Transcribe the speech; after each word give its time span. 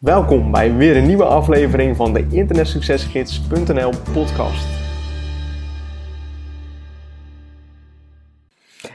Welkom 0.00 0.50
bij 0.50 0.74
weer 0.74 0.96
een 0.96 1.06
nieuwe 1.06 1.24
aflevering 1.24 1.96
van 1.96 2.12
de 2.12 2.26
internetsuccesgids.nl 2.30 3.92
podcast. 4.12 4.66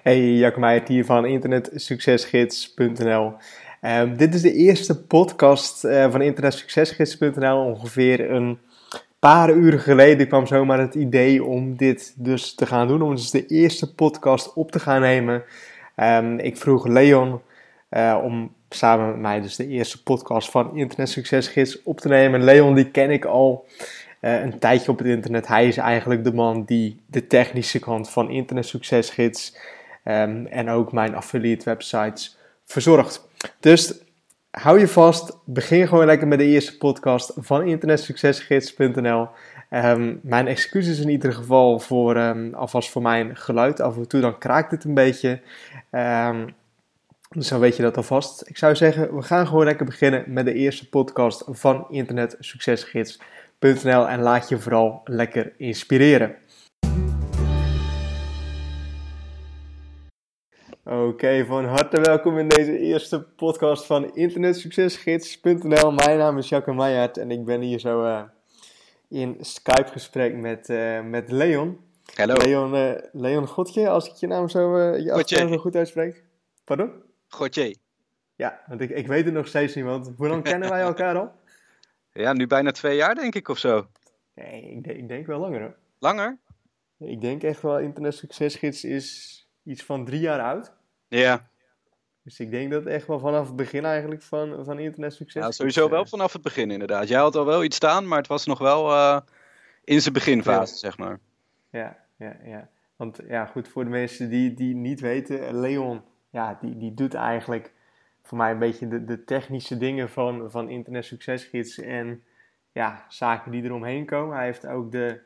Hey, 0.04 0.34
Jacques 0.34 0.64
Meijert 0.64 0.88
hier 0.88 1.06
van 1.06 1.26
internetsuccesgids.nl. 1.26 3.34
Ehm, 3.82 4.16
dit 4.16 4.34
is 4.34 4.42
de 4.42 4.54
eerste 4.54 5.06
podcast 5.06 5.86
uh, 5.86 6.12
van 6.12 6.22
internetsuccesgids.nl. 6.22 7.65
Ongeveer 7.65 8.31
een 8.31 8.60
paar 9.20 9.54
uur 9.54 9.79
geleden 9.79 10.28
kwam 10.28 10.47
zomaar 10.47 10.79
het 10.79 10.96
idee 10.96 11.44
om 11.44 11.76
dit 11.76 12.13
dus 12.18 12.56
te 12.56 12.65
gaan 12.65 12.88
doen. 12.88 13.02
Om 13.02 13.15
dus 13.15 13.31
de 13.31 13.46
eerste 13.46 13.96
podcast 13.96 14.54
op 14.54 14.72
te 14.72 14.79
gaan 14.79 15.02
nemen. 15.02 15.44
Um, 15.96 16.40
ik 16.40 16.58
vroeg 16.58 16.88
Leon 16.88 17.41
uh, 17.91 18.20
om 18.23 18.52
samen 18.73 19.08
met 19.08 19.20
mij 19.20 19.41
dus 19.41 19.55
de 19.55 19.67
eerste 19.67 20.04
podcast 20.04 20.49
van 20.52 20.77
Internet 20.77 21.09
Succesgids 21.09 21.84
op 21.84 21.99
te 21.99 22.08
nemen. 22.08 22.44
Leon 22.44 22.76
die 22.76 22.91
ken 22.91 23.12
ik 23.12 23.26
al 23.26 23.66
uh, 24.22 24.41
een 24.41 24.59
tijdje 24.59 24.91
op 24.91 24.98
het 24.98 25.08
internet. 25.08 25.48
Hij 25.48 25.68
is 25.68 25.77
eigenlijk 25.77 26.23
de 26.23 26.34
man 26.34 26.63
die 26.63 27.02
de 27.05 27.27
technische 27.27 27.80
kant 27.80 28.10
van 28.10 28.30
Internet 28.30 28.66
Succesgids 28.66 29.58
um, 30.05 30.46
en 30.46 30.70
ook 30.70 30.91
mijn 30.91 31.16
affiliate 31.16 31.66
websites 31.66 32.38
verzorgt. 32.66 33.27
Dus 33.60 33.94
hou 34.52 34.80
je 34.80 34.88
vast, 34.88 35.38
begin 35.46 35.88
gewoon 35.88 36.05
lekker 36.05 36.27
met 36.27 36.40
de 36.40 36.46
eerste 36.46 36.77
podcast 36.77 37.34
van 37.35 37.68
internetsuccesgids.nl. 37.68 39.27
Um, 39.70 40.20
mijn 40.24 40.48
excuses 40.48 40.99
in 40.99 41.10
ieder 41.10 41.34
geval 41.34 41.80
voor 41.80 42.18
um, 42.18 42.54
alvast 42.54 42.90
voor 42.90 43.02
mijn 43.02 43.35
geluid. 43.35 43.80
Af 43.80 43.98
en 43.98 44.08
toe 44.08 44.22
dan 44.22 44.38
kraakt 44.38 44.72
het 44.72 44.84
een 44.84 44.94
beetje. 44.94 45.41
Dus 47.35 47.48
dan 47.48 47.59
weet 47.59 47.76
je 47.76 47.81
dat 47.81 47.98
alvast. 47.98 48.49
Ik 48.49 48.58
zou 48.58 48.76
zeggen, 48.76 49.16
we 49.16 49.21
gaan 49.21 49.48
gewoon 49.48 49.66
lekker 49.66 49.85
beginnen 49.85 50.23
met 50.27 50.45
de 50.45 50.53
eerste 50.53 50.90
podcast 50.90 51.44
van 51.48 51.85
internetsuccesgids.nl 51.90 54.07
en 54.07 54.21
laat 54.21 54.49
je 54.49 54.59
vooral 54.59 55.01
lekker 55.04 55.54
inspireren. 55.57 56.35
Oké, 60.84 60.96
okay, 60.96 61.46
van 61.46 61.65
harte 61.65 62.01
welkom 62.01 62.38
in 62.38 62.48
deze 62.48 62.77
eerste 62.77 63.21
podcast 63.21 63.85
van 63.85 64.16
internetsuccesgids.nl. 64.16 65.91
Mijn 65.91 66.17
naam 66.17 66.38
is 66.38 66.49
Jacques 66.49 66.75
Meijer 66.75 67.11
en 67.11 67.31
ik 67.31 67.45
ben 67.45 67.61
hier 67.61 67.79
zo 67.79 68.05
uh, 68.05 68.21
in 69.09 69.38
Skype 69.39 69.91
gesprek 69.91 70.35
met, 70.35 70.69
uh, 70.69 71.01
met 71.01 71.31
Leon. 71.31 71.77
Hallo. 72.16 72.33
Leon, 72.33 72.75
uh, 72.75 72.91
Leon 73.11 73.47
Godje, 73.47 73.89
als 73.89 74.09
ik 74.09 74.16
je 74.16 74.27
naam 74.27 74.49
zo, 74.49 74.77
je 74.95 75.23
zo 75.25 75.57
goed 75.57 75.75
uitspreek. 75.75 76.23
Pardon? 76.63 77.09
Gauthier. 77.35 77.75
Ja, 78.35 78.61
want 78.67 78.81
ik, 78.81 78.89
ik 78.89 79.07
weet 79.07 79.25
het 79.25 79.33
nog 79.33 79.47
steeds 79.47 79.75
niet, 79.75 79.85
want 79.85 80.13
hoe 80.17 80.27
lang 80.27 80.43
kennen 80.43 80.69
wij 80.69 80.81
elkaar 80.81 81.17
al? 81.17 81.31
Ja, 82.13 82.33
nu 82.33 82.47
bijna 82.47 82.71
twee 82.71 82.95
jaar 82.95 83.15
denk 83.15 83.35
ik 83.35 83.47
of 83.47 83.57
zo. 83.57 83.88
Nee, 84.35 84.71
ik, 84.71 84.83
denk, 84.83 84.97
ik 84.97 85.07
denk 85.07 85.25
wel 85.25 85.39
langer 85.39 85.61
hoor. 85.61 85.75
Langer? 85.99 86.38
Ik 86.97 87.21
denk 87.21 87.43
echt 87.43 87.61
wel, 87.61 87.79
Internet 87.79 88.15
Succesgids 88.15 88.83
is 88.83 89.39
iets 89.63 89.83
van 89.83 90.05
drie 90.05 90.19
jaar 90.19 90.39
oud. 90.39 90.73
Ja. 91.07 91.49
Dus 92.23 92.39
ik 92.39 92.51
denk 92.51 92.71
dat 92.71 92.85
echt 92.85 93.07
wel 93.07 93.19
vanaf 93.19 93.47
het 93.47 93.55
begin 93.55 93.85
eigenlijk 93.85 94.21
van, 94.21 94.66
van 94.66 94.79
Internet 94.79 95.13
Succes. 95.13 95.43
Ja, 95.43 95.51
sowieso 95.51 95.89
wel 95.89 96.05
vanaf 96.05 96.33
het 96.33 96.41
begin 96.41 96.71
inderdaad. 96.71 97.07
Jij 97.07 97.19
had 97.19 97.35
al 97.35 97.45
wel 97.45 97.63
iets 97.63 97.75
staan, 97.75 98.07
maar 98.07 98.17
het 98.17 98.27
was 98.27 98.45
nog 98.45 98.59
wel 98.59 98.89
uh, 98.89 99.19
in 99.83 100.01
zijn 100.01 100.13
beginfase, 100.13 100.73
ja. 100.73 100.79
zeg 100.79 100.97
maar. 100.97 101.19
Ja, 101.71 101.97
ja, 102.17 102.38
ja. 102.43 102.69
Want 102.95 103.19
ja, 103.27 103.45
goed, 103.45 103.67
voor 103.67 103.83
de 103.83 103.89
mensen 103.89 104.29
die, 104.29 104.53
die 104.53 104.75
niet 104.75 104.99
weten, 104.99 105.59
Leon 105.59 106.03
ja, 106.31 106.57
die, 106.61 106.77
die 106.77 106.93
doet 106.93 107.13
eigenlijk 107.13 107.73
voor 108.21 108.37
mij 108.37 108.51
een 108.51 108.59
beetje 108.59 108.87
de, 108.87 109.05
de 109.05 109.23
technische 109.23 109.77
dingen 109.77 110.09
van, 110.09 110.51
van 110.51 110.69
Internet 110.69 111.05
Succesgids 111.05 111.79
en 111.79 112.23
ja, 112.71 113.05
zaken 113.07 113.51
die 113.51 113.63
eromheen 113.63 114.05
komen. 114.05 114.35
Hij 114.35 114.45
heeft 114.45 114.67
ook 114.67 114.91
de, 114.91 115.21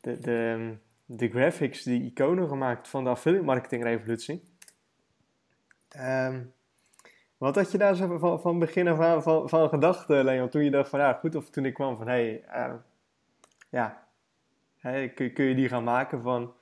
de, 0.00 0.18
de, 0.18 0.76
de 1.04 1.28
graphics, 1.28 1.82
de 1.82 1.92
iconen 1.92 2.48
gemaakt 2.48 2.88
van 2.88 3.04
de 3.04 3.10
affiliate 3.10 3.44
marketing 3.44 3.82
revolutie. 3.82 4.42
Um, 5.96 6.52
wat 7.36 7.54
had 7.54 7.72
je 7.72 7.78
daar 7.78 7.94
zo 7.94 8.18
van, 8.18 8.40
van 8.40 8.58
begin 8.58 8.88
af 8.88 9.00
aan 9.00 9.22
van, 9.22 9.48
van 9.48 9.68
gedacht, 9.68 10.08
Leon, 10.08 10.48
toen 10.48 10.64
je 10.64 10.70
dacht 10.70 10.90
van 10.90 11.00
ja, 11.00 11.12
goed, 11.12 11.34
of 11.34 11.50
toen 11.50 11.64
ik 11.64 11.74
kwam 11.74 11.96
van 11.96 12.08
hé, 12.08 12.42
hey, 12.46 12.68
uh, 12.68 12.74
ja, 13.68 14.06
kun, 15.14 15.32
kun 15.32 15.44
je 15.44 15.54
die 15.54 15.68
gaan 15.68 15.84
maken 15.84 16.22
van 16.22 16.54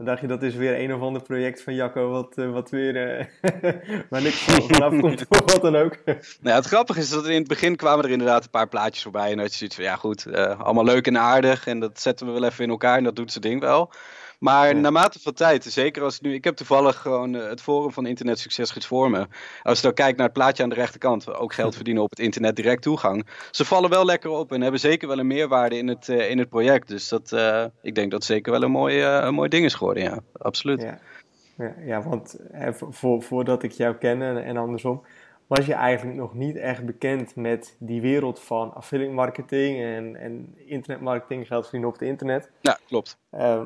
dan 0.00 0.08
dacht 0.08 0.20
je, 0.20 0.26
dat 0.26 0.42
is 0.42 0.54
weer 0.54 0.80
een 0.80 0.94
of 0.94 1.00
ander 1.00 1.22
project 1.22 1.62
van 1.62 1.74
Jacco, 1.74 2.10
wat, 2.10 2.32
uh, 2.36 2.50
wat 2.52 2.70
weer 2.70 3.18
uh, 3.18 3.24
waar 4.10 4.22
niks 4.22 4.36
vanaf 4.70 5.00
komt 5.00 5.24
of 5.28 5.52
wat 5.52 5.62
dan 5.62 5.76
ook. 5.76 5.96
Nou 6.04 6.18
ja, 6.42 6.54
het 6.54 6.66
grappige 6.66 7.00
is 7.00 7.08
dat 7.08 7.26
in 7.26 7.38
het 7.38 7.48
begin 7.48 7.76
kwamen 7.76 8.04
er 8.04 8.10
inderdaad 8.10 8.44
een 8.44 8.50
paar 8.50 8.68
plaatjes 8.68 9.02
voorbij. 9.02 9.30
En 9.30 9.36
dat 9.36 9.50
je 9.50 9.56
zoiets 9.56 9.76
van, 9.76 9.84
ja 9.84 9.96
goed, 9.96 10.26
uh, 10.26 10.60
allemaal 10.60 10.84
leuk 10.84 11.06
en 11.06 11.18
aardig. 11.18 11.66
En 11.66 11.80
dat 11.80 12.00
zetten 12.00 12.26
we 12.26 12.32
wel 12.32 12.44
even 12.44 12.64
in 12.64 12.70
elkaar 12.70 12.96
en 12.96 13.04
dat 13.04 13.16
doet 13.16 13.32
zijn 13.32 13.44
ding 13.44 13.60
wel. 13.60 13.92
Maar 14.40 14.74
ja. 14.74 14.80
naarmate 14.80 15.20
van 15.20 15.32
tijd, 15.32 15.64
zeker 15.64 16.02
als 16.02 16.20
nu, 16.20 16.34
ik 16.34 16.44
heb 16.44 16.56
toevallig 16.56 16.96
gewoon 16.96 17.32
het 17.32 17.60
forum 17.60 17.92
van 17.92 18.06
Internet 18.06 18.38
Succesgids 18.38 18.86
voor 18.86 19.10
me. 19.10 19.26
Als 19.62 19.76
je 19.76 19.84
dan 19.84 19.94
kijkt 19.94 20.16
naar 20.16 20.26
het 20.26 20.34
plaatje 20.34 20.62
aan 20.62 20.68
de 20.68 20.74
rechterkant, 20.74 21.34
ook 21.34 21.54
geld 21.54 21.74
verdienen 21.74 22.02
op 22.02 22.10
het 22.10 22.18
internet 22.18 22.56
direct 22.56 22.82
toegang. 22.82 23.26
Ze 23.50 23.64
vallen 23.64 23.90
wel 23.90 24.04
lekker 24.04 24.30
op 24.30 24.52
en 24.52 24.60
hebben 24.60 24.80
zeker 24.80 25.08
wel 25.08 25.18
een 25.18 25.26
meerwaarde 25.26 25.76
in 25.76 25.88
het, 25.88 26.08
uh, 26.08 26.30
in 26.30 26.38
het 26.38 26.48
project. 26.48 26.88
Dus 26.88 27.08
dat, 27.08 27.32
uh, 27.32 27.64
ik 27.82 27.94
denk 27.94 28.10
dat 28.10 28.24
zeker 28.24 28.52
wel 28.52 28.62
een 28.62 28.70
mooi, 28.70 29.02
een 29.02 29.34
mooi 29.34 29.48
ding 29.48 29.64
is 29.64 29.74
geworden, 29.74 30.02
ja, 30.02 30.18
absoluut. 30.32 30.82
Ja, 30.82 31.74
ja, 31.84 32.02
want 32.02 32.36
hè, 32.52 32.72
voor, 32.74 33.22
voordat 33.22 33.62
ik 33.62 33.72
jou 33.72 33.94
ken 33.94 34.22
en, 34.22 34.44
en 34.44 34.56
andersom, 34.56 35.02
was 35.46 35.66
je 35.66 35.74
eigenlijk 35.74 36.18
nog 36.18 36.34
niet 36.34 36.56
echt 36.56 36.84
bekend 36.84 37.36
met 37.36 37.76
die 37.78 38.00
wereld 38.00 38.40
van 38.40 38.74
affiliate 38.74 39.14
marketing 39.14 39.82
en, 39.82 40.16
en 40.16 40.54
internetmarketing, 40.66 41.46
geld 41.46 41.62
verdienen 41.62 41.88
op 41.88 41.98
het 41.98 42.08
internet. 42.08 42.50
Ja, 42.60 42.78
klopt. 42.86 43.18
Uh, 43.34 43.60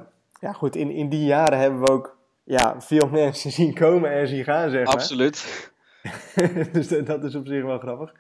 ja, 0.45 0.53
goed, 0.53 0.77
in, 0.77 0.91
in 0.91 1.09
die 1.09 1.25
jaren 1.25 1.59
hebben 1.59 1.81
we 1.81 1.91
ook 1.91 2.17
ja, 2.43 2.81
veel 2.81 3.09
mensen 3.09 3.51
zien 3.51 3.75
komen 3.75 4.11
en 4.11 4.29
zien 4.29 4.45
gaan, 4.45 4.71
zeg 4.71 4.85
maar. 4.85 4.95
Absoluut. 4.95 5.71
dus 6.73 6.89
dat, 6.89 7.25
is 7.25 7.35
op 7.35 7.47
zich 7.47 7.63
wel 7.63 7.79
grappig. 7.79 8.15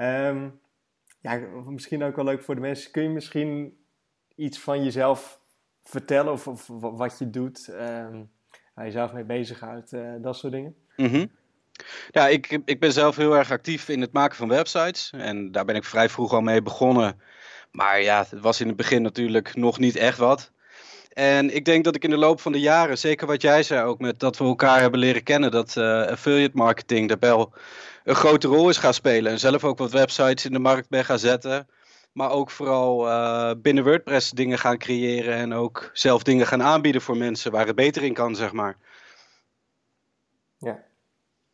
Um, 0.00 0.60
ja, 1.20 1.40
misschien 1.66 2.02
ook 2.02 2.16
wel 2.16 2.24
leuk 2.24 2.42
voor 2.42 2.54
de 2.54 2.60
mensen. 2.60 2.90
Kun 2.90 3.02
je 3.02 3.08
misschien 3.08 3.76
iets 4.34 4.60
van 4.60 4.84
jezelf 4.84 5.40
vertellen 5.82 6.32
of, 6.32 6.46
of 6.46 6.66
wat 6.80 7.18
je 7.18 7.30
doet, 7.30 7.68
um, 7.68 8.30
waar 8.74 8.84
je 8.84 8.90
zelf 8.90 9.12
mee 9.12 9.24
bezighoudt, 9.24 9.92
uh, 9.92 10.12
dat 10.18 10.36
soort 10.36 10.52
dingen? 10.52 10.74
Mm 10.96 11.06
-hmm. 11.06 11.30
Ja, 12.10 12.28
ik, 12.28 12.60
ik 12.64 12.80
ben 12.80 12.92
zelf 12.92 13.16
heel 13.16 13.36
erg 13.36 13.50
actief 13.50 13.88
in 13.88 14.00
het 14.00 14.12
maken 14.12 14.36
van 14.36 14.48
websites. 14.48 15.10
En 15.16 15.52
daar 15.52 15.64
ben 15.64 15.76
ik 15.76 15.84
vrij 15.84 16.08
vroeg 16.08 16.32
al 16.32 16.40
mee 16.40 16.62
begonnen. 16.62 17.20
Maar 17.70 18.00
ja, 18.00 18.26
het 18.28 18.40
was 18.40 18.60
in 18.60 18.66
het 18.66 18.76
begin 18.76 19.02
natuurlijk 19.02 19.54
nog 19.54 19.78
niet 19.78 19.96
echt 19.96 20.18
wat. 20.18 20.52
En 21.14 21.54
ik 21.54 21.64
denk 21.64 21.84
dat 21.84 21.94
ik 21.94 22.04
in 22.04 22.10
de 22.10 22.16
loop 22.16 22.40
van 22.40 22.52
de 22.52 22.60
jaren, 22.60 22.98
zeker 22.98 23.26
wat 23.26 23.42
jij 23.42 23.62
zei 23.62 23.84
ook, 23.84 23.98
met 23.98 24.20
dat 24.20 24.38
we 24.38 24.44
elkaar 24.44 24.80
hebben 24.80 25.00
leren 25.00 25.22
kennen, 25.22 25.50
dat 25.50 25.76
uh, 25.76 26.06
affiliate 26.06 26.56
marketing 26.56 27.08
daar 27.08 27.18
wel 27.20 27.52
een 28.04 28.14
grote 28.14 28.48
rol 28.48 28.68
is 28.68 28.76
gaan 28.76 28.94
spelen. 28.94 29.32
En 29.32 29.38
zelf 29.38 29.64
ook 29.64 29.78
wat 29.78 29.90
websites 29.90 30.44
in 30.44 30.52
de 30.52 30.58
markt 30.58 30.88
ben 30.88 31.04
gaan 31.04 31.18
zetten. 31.18 31.68
Maar 32.12 32.30
ook 32.30 32.50
vooral 32.50 33.06
uh, 33.06 33.50
binnen 33.58 33.84
WordPress 33.84 34.30
dingen 34.30 34.58
gaan 34.58 34.78
creëren 34.78 35.34
en 35.34 35.52
ook 35.52 35.90
zelf 35.92 36.22
dingen 36.22 36.46
gaan 36.46 36.62
aanbieden 36.62 37.00
voor 37.00 37.16
mensen 37.16 37.52
waar 37.52 37.66
het 37.66 37.76
beter 37.76 38.02
in 38.02 38.14
kan, 38.14 38.36
zeg 38.36 38.52
maar. 38.52 38.76
Ja, 40.58 40.84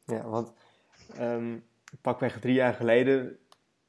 ja 0.07 0.23
want 0.29 0.53
um, 1.21 1.65
pakweg 2.01 2.41
drie 2.41 2.55
jaar 2.55 2.75
geleden, 2.75 3.39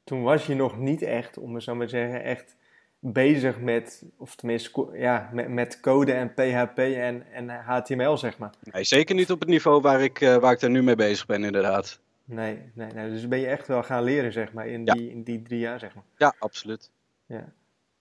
toen 0.04 0.22
was 0.22 0.46
je 0.46 0.54
nog 0.54 0.78
niet 0.78 1.02
echt, 1.02 1.38
om 1.38 1.54
het 1.54 1.62
zo 1.62 1.74
maar 1.74 1.86
te 1.86 1.96
zeggen, 1.96 2.22
echt 2.22 2.56
bezig 3.04 3.60
met, 3.60 4.04
of 4.16 4.34
tenminste 4.34 4.88
ja, 4.92 5.30
met, 5.32 5.48
met 5.48 5.80
code 5.80 6.12
en 6.12 6.34
PHP 6.34 6.78
en, 6.78 7.32
en 7.32 7.48
HTML, 7.48 8.16
zeg 8.16 8.38
maar. 8.38 8.50
Nee, 8.62 8.84
zeker 8.84 9.14
niet 9.14 9.30
op 9.30 9.40
het 9.40 9.48
niveau 9.48 9.80
waar 9.80 10.02
ik, 10.02 10.20
uh, 10.20 10.36
waar 10.36 10.52
ik 10.52 10.60
daar 10.60 10.70
nu 10.70 10.82
mee 10.82 10.94
bezig 10.94 11.26
ben, 11.26 11.44
inderdaad. 11.44 12.00
Nee, 12.24 12.58
nee, 12.74 12.92
nee, 12.92 13.10
dus 13.10 13.28
ben 13.28 13.38
je 13.38 13.46
echt 13.46 13.66
wel 13.66 13.82
gaan 13.82 14.02
leren, 14.02 14.32
zeg 14.32 14.52
maar, 14.52 14.66
in, 14.66 14.84
ja. 14.84 14.92
die, 14.92 15.10
in 15.10 15.22
die 15.22 15.42
drie 15.42 15.58
jaar, 15.58 15.78
zeg 15.78 15.94
maar. 15.94 16.04
Ja, 16.16 16.34
absoluut. 16.38 16.90
Ja. 17.26 17.52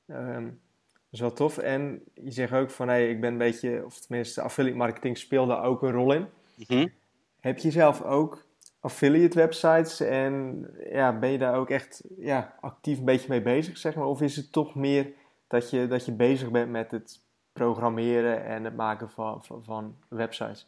Um, 0.08 0.60
dat 0.84 1.12
is 1.12 1.20
wel 1.20 1.34
tof. 1.34 1.58
En 1.58 2.04
je 2.14 2.31
zegt 2.31 2.54
ook 2.54 2.70
van, 2.70 2.88
hé, 2.88 2.94
hey, 2.94 3.10
ik 3.10 3.22
ben 3.22 3.31
een 3.31 3.38
beetje, 3.38 3.86
of 3.86 4.00
tenminste, 4.00 4.42
affiliate 4.42 4.78
marketing 4.78 5.18
speelde 5.18 5.56
ook 5.56 5.81
een 5.81 5.92
rol 5.92 6.14
in. 6.14 6.25
Mm 6.56 6.66
-hmm. 6.68 6.92
Heb 7.40 7.58
je 7.58 7.72
zelf 7.72 8.02
ook 8.02 8.46
affiliate 8.81 9.38
websites 9.38 10.00
en 10.00 10.66
ja, 10.92 11.19
ben 11.19 11.31
je 11.31 11.38
daar 11.38 11.56
ook 11.56 11.69
echt 11.69 12.04
ja, 12.18 12.56
actief 12.62 12.98
een 12.98 13.06
beetje 13.06 13.30
mee 13.30 13.42
bezig, 13.42 13.78
zeg 13.78 13.95
maar? 13.95 14.06
Of 14.06 14.22
is 14.22 14.36
het 14.36 14.51
toch 14.51 14.75
meer 14.75 15.07
dat 15.48 15.69
je, 15.69 15.88
dat 15.88 16.06
je 16.06 16.12
bezig 16.12 16.51
bent 16.51 16.69
met 16.69 16.92
het 16.92 17.19
programmeren 17.54 18.45
en 18.45 18.63
het 18.63 18.75
maken 18.75 19.10
van, 19.10 19.44
van, 19.44 19.63
van 19.63 19.95
websites? 20.07 20.68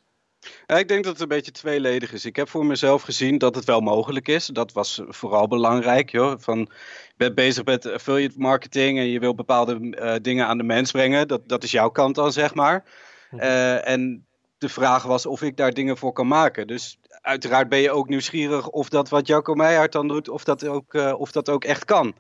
Ja, 0.68 0.78
ik 0.78 0.88
denk 0.88 1.04
dat 1.04 1.14
het 1.14 1.22
een 1.22 1.28
beetje 1.28 1.52
tweeledig 1.52 2.14
is. 2.14 2.26
Ik 2.26 2.36
heb 2.36 2.50
voor 2.50 2.66
mezelf 2.66 3.02
gezien 3.02 3.38
dat 3.38 3.56
het 3.56 3.66
wel 3.66 3.82
mogelijk 3.82 4.28
is. 4.28 4.46
Dat 4.46 4.72
was 4.72 5.02
vooral 5.08 5.48
belangrijk. 5.48 6.10
Joh. 6.10 6.40
Van, 6.40 6.60
je 6.60 7.14
bent 7.18 7.36
bezig 7.36 7.66
met 7.66 7.86
affiliate 7.86 8.40
marketing 8.40 8.98
en 8.98 9.08
je 9.08 9.20
wil 9.20 9.36
bepaalde 9.36 9.80
uh, 9.80 10.16
dingen 10.22 10.48
aan 10.48 10.58
de 10.58 10.64
mens 10.64 10.92
brengen. 10.92 11.28
Dat, 11.28 11.50
dat 11.50 11.64
is 11.64 11.72
jouw 11.72 11.90
kant 11.90 12.16
dan, 12.16 12.32
zeg 12.32 12.54
maar. 12.54 12.84
Uh, 13.32 13.88
en 13.88 14.26
de 14.58 14.70
vraag 14.70 15.04
was 15.04 15.26
of 15.26 15.42
ik 15.42 15.58
daar 15.58 15.74
dingen 15.74 15.98
voor 15.98 16.14
kan 16.14 16.28
maken. 16.28 16.68
Dus 16.68 17.00
uiteraard 17.24 17.70
ben 17.70 17.80
je 17.80 17.92
ook 17.92 18.10
nieuwsgierig 18.10 18.70
of 18.70 18.90
dat 18.90 19.10
wat 19.10 19.28
Jacco 19.28 19.54
Meijert 19.54 19.92
dan 19.92 20.08
doet, 20.08 20.30
of 20.30 20.44
dat 20.44 20.68
ook, 20.68 20.94
of 20.94 21.32
dat 21.32 21.50
ook 21.50 21.64
echt 21.64 21.86
kan. 21.86 22.16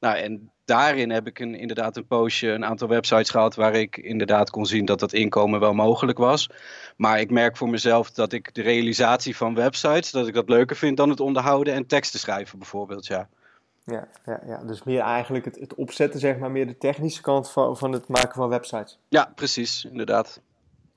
Nou, 0.00 0.16
en 0.16 0.50
daarin 0.64 1.10
heb 1.10 1.26
ik 1.26 1.38
een, 1.38 1.54
inderdaad 1.54 1.96
een 1.96 2.06
postje, 2.06 2.50
een 2.50 2.64
aantal 2.64 2.88
websites 2.88 3.30
gehad 3.30 3.54
waar 3.54 3.74
ik 3.74 3.96
inderdaad 3.96 4.50
kon 4.50 4.66
zien 4.66 4.84
dat 4.84 5.00
dat 5.00 5.12
inkomen 5.12 5.60
wel 5.60 5.74
mogelijk 5.74 6.18
was. 6.18 6.50
Maar 6.96 7.20
ik 7.20 7.30
merk 7.30 7.56
voor 7.56 7.68
mezelf 7.68 8.10
dat 8.10 8.32
ik 8.32 8.54
de 8.54 8.62
realisatie 8.62 9.36
van 9.36 9.54
websites, 9.54 10.10
dat 10.10 10.26
ik 10.26 10.34
dat 10.34 10.48
leuker 10.48 10.76
vind 10.76 10.96
dan 10.96 11.10
het 11.10 11.20
onderhouden 11.20 11.74
en 11.74 11.86
teksten 11.86 12.20
schrijven 12.20 12.58
bijvoorbeeld, 12.58 13.06
ja. 13.06 13.28
Ja, 13.84 14.08
ja, 14.24 14.40
ja, 14.46 14.64
dus 14.64 14.82
meer 14.82 15.00
eigenlijk 15.00 15.44
het, 15.44 15.58
het 15.58 15.74
opzetten, 15.74 16.20
zeg 16.20 16.38
maar, 16.38 16.50
meer 16.50 16.66
de 16.66 16.78
technische 16.78 17.22
kant 17.22 17.50
van, 17.50 17.76
van 17.76 17.92
het 17.92 18.08
maken 18.08 18.34
van 18.34 18.48
websites. 18.48 18.98
Ja, 19.08 19.32
precies, 19.34 19.84
inderdaad. 19.84 20.40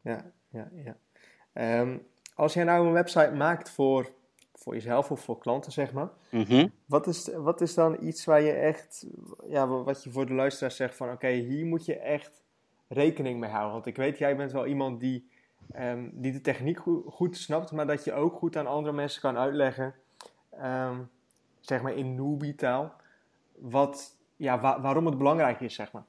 Ja, 0.02 0.26
ja, 0.50 0.70
ja. 0.86 0.96
Ehm, 1.54 1.98
als 2.36 2.54
jij 2.54 2.64
nou 2.64 2.88
een 2.88 2.94
website 2.94 3.32
maakt 3.32 3.70
voor 3.70 4.12
voor 4.62 4.74
jezelf 4.74 5.12
of 5.12 5.20
voor 5.20 5.38
klanten, 5.38 5.72
zeg 5.72 5.94
maar. 5.94 6.10
Mhm. 6.30 6.68
wat, 6.86 7.08
is, 7.08 7.30
wat 7.36 7.62
is 7.62 7.74
dan 7.74 7.98
iets 8.02 8.26
waar 8.26 8.42
je 8.42 8.52
echt, 8.52 9.08
ja, 9.48 9.68
wat 9.68 10.04
je 10.04 10.12
voor 10.12 10.26
de 10.26 10.34
luisteraar 10.34 10.72
zegt 10.72 10.96
van, 10.96 11.12
oké, 11.12 11.28
hier 11.28 11.66
moet 11.66 11.86
je 11.86 11.96
echt 11.98 12.44
rekening 12.88 13.40
mee 13.40 13.50
houden. 13.50 13.74
Want 13.74 13.86
ik 13.86 13.96
weet, 13.96 14.18
jij 14.18 14.36
bent 14.36 14.52
wel 14.52 14.66
iemand 14.66 15.00
die, 15.00 15.30
um, 15.76 16.12
die 16.14 16.32
de 16.32 16.42
techniek 16.42 16.80
goed, 17.06 17.38
snapt, 17.38 17.72
maar 17.72 17.88
dat 17.88 18.04
je 18.04 18.14
ook 18.14 18.34
goed 18.34 18.58
aan 18.58 18.68
andere 18.68 18.96
mensen 18.96 19.22
kan 19.22 19.38
uitleggen, 19.38 19.96
ehm, 20.50 21.00
zeg 21.60 21.82
maar 21.82 21.96
in 21.96 22.16
newbie-taal, 22.16 22.94
wat, 23.56 24.18
ja, 24.36 24.60
waarom 24.82 25.06
het 25.06 25.18
belangrijk 25.18 25.60
is, 25.60 25.76
zeg 25.76 25.92
maar. 25.92 26.06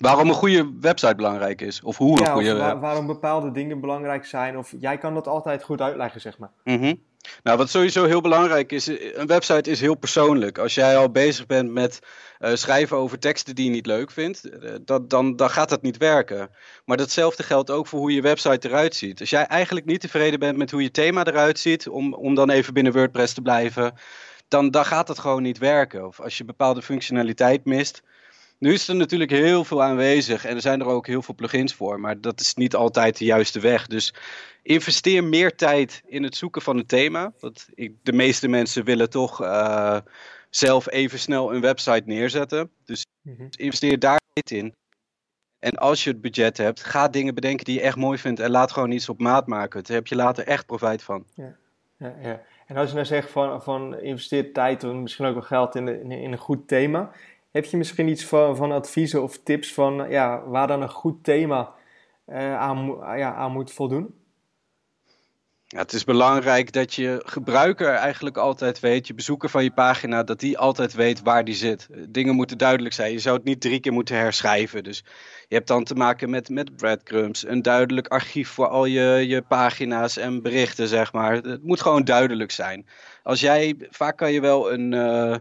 Waarom 0.00 0.28
een 0.28 0.34
goede 0.34 0.72
website 0.80 1.14
belangrijk 1.14 1.60
is, 1.60 1.82
of 1.82 1.96
hoe 1.96 2.20
een 2.20 2.26
goede... 2.26 2.52
Of 2.52 2.80
waarom 2.80 3.06
bepaalde 3.06 3.50
dingen 3.50 3.80
belangrijk 3.80 4.24
zijn, 4.24 4.58
of 4.58 4.74
jij 4.78 4.98
kan 4.98 5.14
dat 5.14 5.26
altijd 5.26 5.62
goed 5.62 5.80
uitleggen, 5.80 6.20
zeg 6.20 6.38
maar. 6.38 6.50
Mhm. 6.64 6.94
Nou, 7.42 7.58
wat 7.58 7.70
sowieso 7.70 8.04
heel 8.04 8.20
belangrijk 8.20 8.72
is, 8.72 8.86
een 8.86 9.26
website 9.26 9.70
is 9.70 9.80
heel 9.80 9.94
persoonlijk. 9.94 10.58
Als 10.58 10.74
jij 10.74 10.96
al 10.96 11.10
bezig 11.10 11.46
bent 11.46 11.70
met 11.70 12.00
uh, 12.38 12.54
schrijven 12.54 12.96
over 12.96 13.18
teksten 13.18 13.54
die 13.54 13.64
je 13.64 13.70
niet 13.70 13.86
leuk 13.86 14.10
vindt, 14.10 14.44
uh, 14.44 14.74
dat, 14.84 15.10
dan, 15.10 15.36
dan 15.36 15.50
gaat 15.50 15.68
dat 15.68 15.82
niet 15.82 15.96
werken. 15.96 16.50
Maar 16.84 16.96
datzelfde 16.96 17.42
geldt 17.42 17.70
ook 17.70 17.86
voor 17.86 17.98
hoe 17.98 18.14
je 18.14 18.22
website 18.22 18.68
eruit 18.68 18.94
ziet. 18.94 19.20
Als 19.20 19.30
jij 19.30 19.46
eigenlijk 19.46 19.86
niet 19.86 20.00
tevreden 20.00 20.38
bent 20.38 20.56
met 20.56 20.70
hoe 20.70 20.82
je 20.82 20.90
thema 20.90 21.26
eruit 21.26 21.58
ziet, 21.58 21.88
om, 21.88 22.14
om 22.14 22.34
dan 22.34 22.50
even 22.50 22.74
binnen 22.74 22.92
WordPress 22.92 23.34
te 23.34 23.42
blijven, 23.42 23.94
dan, 24.48 24.70
dan 24.70 24.84
gaat 24.84 25.06
dat 25.06 25.18
gewoon 25.18 25.42
niet 25.42 25.58
werken. 25.58 26.06
Of 26.06 26.20
als 26.20 26.38
je 26.38 26.44
bepaalde 26.44 26.82
functionaliteit 26.82 27.64
mist, 27.64 28.02
nu 28.60 28.72
is 28.72 28.88
er 28.88 28.96
natuurlijk 28.96 29.30
heel 29.30 29.64
veel 29.64 29.82
aanwezig 29.82 30.44
en 30.44 30.54
er 30.54 30.60
zijn 30.60 30.80
er 30.80 30.86
ook 30.86 31.06
heel 31.06 31.22
veel 31.22 31.34
plugins 31.34 31.74
voor, 31.74 32.00
maar 32.00 32.20
dat 32.20 32.40
is 32.40 32.54
niet 32.54 32.74
altijd 32.74 33.18
de 33.18 33.24
juiste 33.24 33.60
weg. 33.60 33.86
Dus 33.86 34.14
investeer 34.62 35.24
meer 35.24 35.56
tijd 35.56 36.02
in 36.06 36.22
het 36.22 36.36
zoeken 36.36 36.62
van 36.62 36.76
een 36.76 36.86
thema. 36.86 37.32
Want 37.38 37.68
ik, 37.74 37.94
de 38.02 38.12
meeste 38.12 38.48
mensen 38.48 38.84
willen 38.84 39.10
toch 39.10 39.42
uh, 39.42 39.98
zelf 40.50 40.90
even 40.90 41.18
snel 41.18 41.54
een 41.54 41.60
website 41.60 42.02
neerzetten. 42.04 42.70
Dus 42.84 43.04
mm 43.22 43.48
investeer 43.50 43.98
daar 43.98 44.20
tijd 44.32 44.50
in. 44.62 44.74
En 45.58 45.76
als 45.76 46.04
je 46.04 46.10
het 46.10 46.20
budget 46.20 46.56
hebt, 46.56 46.84
ga 46.84 47.08
dingen 47.08 47.34
bedenken 47.34 47.64
die 47.64 47.74
je 47.74 47.80
echt 47.80 47.96
mooi 47.96 48.18
vindt 48.18 48.40
en 48.40 48.50
laat 48.50 48.72
gewoon 48.72 48.90
iets 48.90 49.08
op 49.08 49.20
maat 49.20 49.46
maken. 49.46 49.84
Daar 49.84 49.96
heb 49.96 50.06
je 50.06 50.16
later 50.16 50.46
echt 50.46 50.66
profijt 50.66 51.02
van. 51.02 51.24
Ja, 51.34 51.56
ja, 51.96 52.14
ja. 52.22 52.42
En 52.66 52.76
als 52.76 52.88
je 52.88 52.94
nou 52.94 53.06
zegt 53.06 53.30
van, 53.30 53.62
van 53.62 53.98
investeer 53.98 54.52
tijd 54.52 54.82
en 54.82 55.02
misschien 55.02 55.26
ook 55.26 55.34
wel 55.34 55.42
geld 55.42 55.74
in, 55.74 55.88
in, 55.88 56.10
in 56.10 56.32
een 56.32 56.38
goed 56.38 56.68
thema 56.68 57.12
heb 57.50 57.64
je 57.64 57.76
misschien 57.76 58.08
iets 58.08 58.24
van, 58.24 58.56
van 58.56 58.72
adviezen 58.72 59.22
of 59.22 59.38
tips 59.42 59.74
van 59.74 60.10
ja, 60.10 60.42
waar 60.46 60.66
dan 60.66 60.82
een 60.82 60.90
goed 60.90 61.24
thema 61.24 61.74
uh, 62.26 62.58
aan, 62.58 62.86
ja, 63.16 63.34
aan 63.34 63.52
moet 63.52 63.72
voldoen? 63.72 64.14
Ja, 65.72 65.78
het 65.78 65.92
is 65.92 66.04
belangrijk 66.04 66.72
dat 66.72 66.94
je 66.94 67.22
gebruiker 67.24 67.94
eigenlijk 67.94 68.36
altijd 68.36 68.80
weet, 68.80 69.06
je 69.06 69.14
bezoeker 69.14 69.48
van 69.48 69.64
je 69.64 69.72
pagina, 69.72 70.22
dat 70.22 70.40
die 70.40 70.58
altijd 70.58 70.94
weet 70.94 71.22
waar 71.22 71.44
die 71.44 71.54
zit. 71.54 71.88
Dingen 72.08 72.34
moeten 72.34 72.58
duidelijk 72.58 72.94
zijn. 72.94 73.12
Je 73.12 73.18
zou 73.18 73.36
het 73.36 73.44
niet 73.44 73.60
drie 73.60 73.80
keer 73.80 73.92
moeten 73.92 74.16
herschrijven. 74.16 74.84
Dus 74.84 75.04
je 75.48 75.54
hebt 75.54 75.68
dan 75.68 75.84
te 75.84 75.94
maken 75.94 76.30
met, 76.30 76.48
met 76.48 76.76
breadcrumbs, 76.76 77.46
een 77.46 77.62
duidelijk 77.62 78.08
archief 78.08 78.48
voor 78.48 78.68
al 78.68 78.84
je, 78.84 79.24
je 79.26 79.42
pagina's 79.42 80.16
en 80.16 80.42
berichten, 80.42 80.88
zeg 80.88 81.12
maar. 81.12 81.32
Het 81.32 81.62
moet 81.62 81.80
gewoon 81.80 82.04
duidelijk 82.04 82.50
zijn. 82.50 82.86
Als 83.22 83.40
jij, 83.40 83.76
vaak 83.90 84.16
kan 84.16 84.32
je 84.32 84.40
wel 84.40 84.72
een. 84.72 84.92
Uh, 84.92 85.34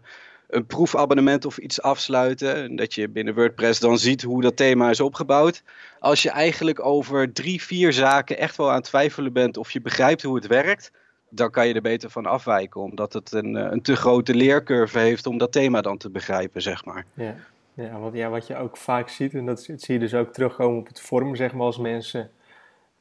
een 0.50 0.66
proefabonnement 0.66 1.46
of 1.46 1.57
iets 1.57 1.81
afsluiten. 1.81 2.56
En 2.56 2.75
dat 2.75 2.94
je 2.94 3.10
binnen 3.10 3.34
WordPress 3.34 3.80
dan 3.80 3.98
ziet 3.98 4.22
hoe 4.22 4.42
dat 4.42 4.56
thema 4.56 4.90
is 4.90 5.00
opgebouwd. 5.00 5.63
Als 6.00 6.24
je 6.24 6.30
eigenlijk 6.30 6.86
over 6.86 7.34
drie, 7.34 7.63
vier 7.63 7.94
zaken 7.94 8.38
echt 8.38 8.57
wel 8.57 8.69
aan 8.69 8.75
het 8.75 8.84
twijfelen 8.84 9.34
bent 9.34 9.57
of 9.57 9.72
je 9.72 9.81
begrijpt 9.81 10.22
hoe 10.22 10.36
het 10.36 10.48
werkt, 10.48 10.92
dan 11.30 11.51
kan 11.51 11.68
je 11.68 11.74
er 11.74 11.81
beter 11.81 12.10
van 12.10 12.25
afwijken. 12.25 12.81
Omdat 12.81 13.13
het 13.13 13.31
een, 13.31 13.56
eh, 13.56 13.72
een 13.72 13.81
te 13.81 13.96
grote 13.96 14.34
leercurve 14.34 15.00
heeft 15.00 15.25
om 15.25 15.38
dat 15.38 15.51
thema 15.51 15.81
dan 15.81 15.98
te 15.98 16.10
begrijpen, 16.10 16.62
zeg 16.62 16.86
maar. 16.86 17.06
Ja, 17.13 17.36
ja, 17.74 18.00
wat, 18.00 18.13
ja 18.13 18.30
wat 18.30 18.48
je 18.48 18.57
ook 18.57 18.78
vaak 18.78 19.10
ziet, 19.10 19.34
en 19.34 19.46
dat 19.46 19.62
zie 19.62 19.94
je 19.94 20.00
dus 20.00 20.13
ook 20.13 20.34
terugkomen 20.34 20.80
op 20.80 20.88
het 20.88 21.01
forum, 21.01 21.36
zeg 21.36 21.54
maar, 21.54 21.66
als 21.66 21.78
mensen 21.78 22.30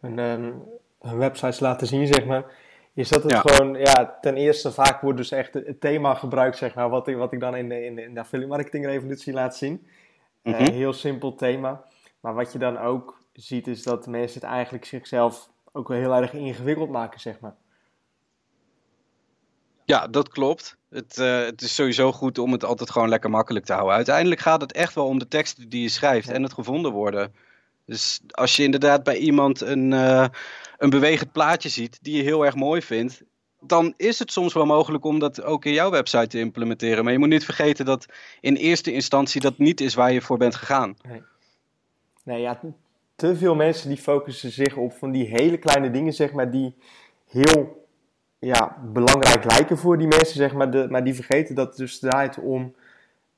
hun, 0.00 0.19
um, 0.19 0.62
hun 1.00 1.19
websites 1.19 1.61
laten 1.61 1.87
zien, 1.87 2.06
zeg 2.06 2.25
maar 2.25 2.45
is 2.99 3.09
dat 3.09 3.23
het 3.23 3.35
gewoon, 3.35 3.75
ja, 3.75 4.19
ten 4.21 4.37
eerste 4.37 4.73
vaak 4.73 5.00
wordt 5.00 5.19
dus 5.19 5.31
echt 5.31 5.55
het 5.55 5.81
thema 5.81 6.15
gebruikt, 6.15 6.56
zeg 6.56 6.75
maar, 6.75 6.89
wat 6.89 7.09
ik, 7.09 7.17
wat 7.17 7.33
ik 7.33 7.41
dan 7.41 7.56
in 7.56 7.69
de, 7.69 7.85
in 7.85 7.95
de, 7.95 8.03
in 8.03 8.15
de 8.15 8.21
affiliate 8.21 8.53
marketing 8.53 8.87
revolutie 8.87 9.33
laat 9.33 9.56
zien. 9.56 9.87
Mm 10.43 10.55
heel 10.55 10.93
simpel 10.93 11.35
thema. 11.35 11.85
Maar 12.21 12.35
wat 12.35 12.53
je 12.53 12.59
dan 12.59 12.79
ook 12.79 13.23
ziet, 13.33 13.67
is 13.67 13.83
dat 13.83 14.06
mensen 14.06 14.41
het 14.41 14.50
eigenlijk 14.50 14.85
zichzelf 14.85 15.50
ook 15.73 15.89
wel 15.89 15.99
heel 15.99 16.15
erg 16.15 16.33
ingewikkeld 16.33 16.91
maken, 16.91 17.21
zeg 17.21 17.41
maar. 17.41 17.55
Ja, 19.85 20.06
dat 20.06 20.29
klopt. 20.29 20.77
Het, 20.91 21.19
uh, 21.19 21.45
het 21.45 21.61
is 21.61 21.75
sowieso 21.75 22.12
goed 22.12 22.39
om 22.39 22.53
het 22.53 22.65
altijd 22.65 22.91
gewoon 22.91 23.09
lekker 23.09 23.31
makkelijk 23.31 23.65
te 23.65 23.73
houden. 23.73 23.95
Uiteindelijk 23.95 24.41
gaat 24.41 24.61
het 24.61 24.73
echt 24.73 24.95
wel 24.95 25.06
om 25.06 25.19
de 25.19 25.29
teksten 25.29 25.69
die 25.69 25.83
je 25.83 25.89
schrijft 25.89 26.29
en 26.29 26.43
het 26.43 26.53
gevonden 26.53 26.93
worden. 26.93 27.35
Dus 27.88 28.20
als 28.31 28.56
je 28.56 28.62
inderdaad 28.62 29.02
bij 29.02 29.17
iemand 29.17 29.61
een, 29.61 29.93
uh, 29.93 30.26
een 30.79 30.90
bewegend 30.90 31.32
plaatje 31.32 31.69
ziet 31.69 31.99
die 32.02 32.17
je 32.17 32.23
heel 32.23 32.44
erg 32.44 32.55
mooi 32.55 32.82
vindt, 32.82 33.23
dan 33.61 33.94
is 33.96 34.19
het 34.19 34.32
soms 34.32 34.52
wel 34.52 34.67
mogelijk 34.67 35.05
om 35.05 35.19
dat 35.19 35.43
ook 35.43 35.64
in 35.64 35.73
jouw 35.73 35.90
website 35.90 36.26
te 36.26 36.38
implementeren. 36.38 37.05
Maar 37.05 37.12
je 37.12 37.19
moet 37.19 37.29
niet 37.29 37.44
vergeten 37.44 37.85
dat 37.85 38.06
in 38.40 38.55
eerste 38.55 38.93
instantie 38.93 39.40
dat 39.40 39.58
niet 39.58 39.81
is 39.81 39.94
waar 39.94 40.12
je 40.12 40.20
voor 40.20 40.38
bent 40.38 40.55
gegaan. 40.55 40.96
Nee, 41.08 41.23
nee 42.23 42.40
ja, 42.40 42.61
te 43.17 43.37
veel 43.37 43.55
mensen 43.55 43.88
die 43.88 43.99
focussen 43.99 44.50
zich 44.50 44.76
op 44.76 44.93
van 44.93 45.11
die 45.11 45.26
hele 45.26 45.58
kleine 45.58 45.90
dingen, 45.90 46.12
zeg 46.12 46.32
maar, 46.32 46.50
die 46.50 46.75
heel 47.29 47.87
ja, 48.38 48.79
belangrijk 48.93 49.44
lijken 49.44 49.79
voor 49.79 49.99
die 49.99 50.06
mensen, 50.06 50.37
zeg 50.37 50.52
maar, 50.52 50.70
de, 50.70 50.87
maar 50.88 51.05
die 51.05 51.14
vergeten 51.14 51.55
dat 51.55 51.69
het 51.69 51.76
dus 51.76 51.99
draait 51.99 52.38
om 52.38 52.75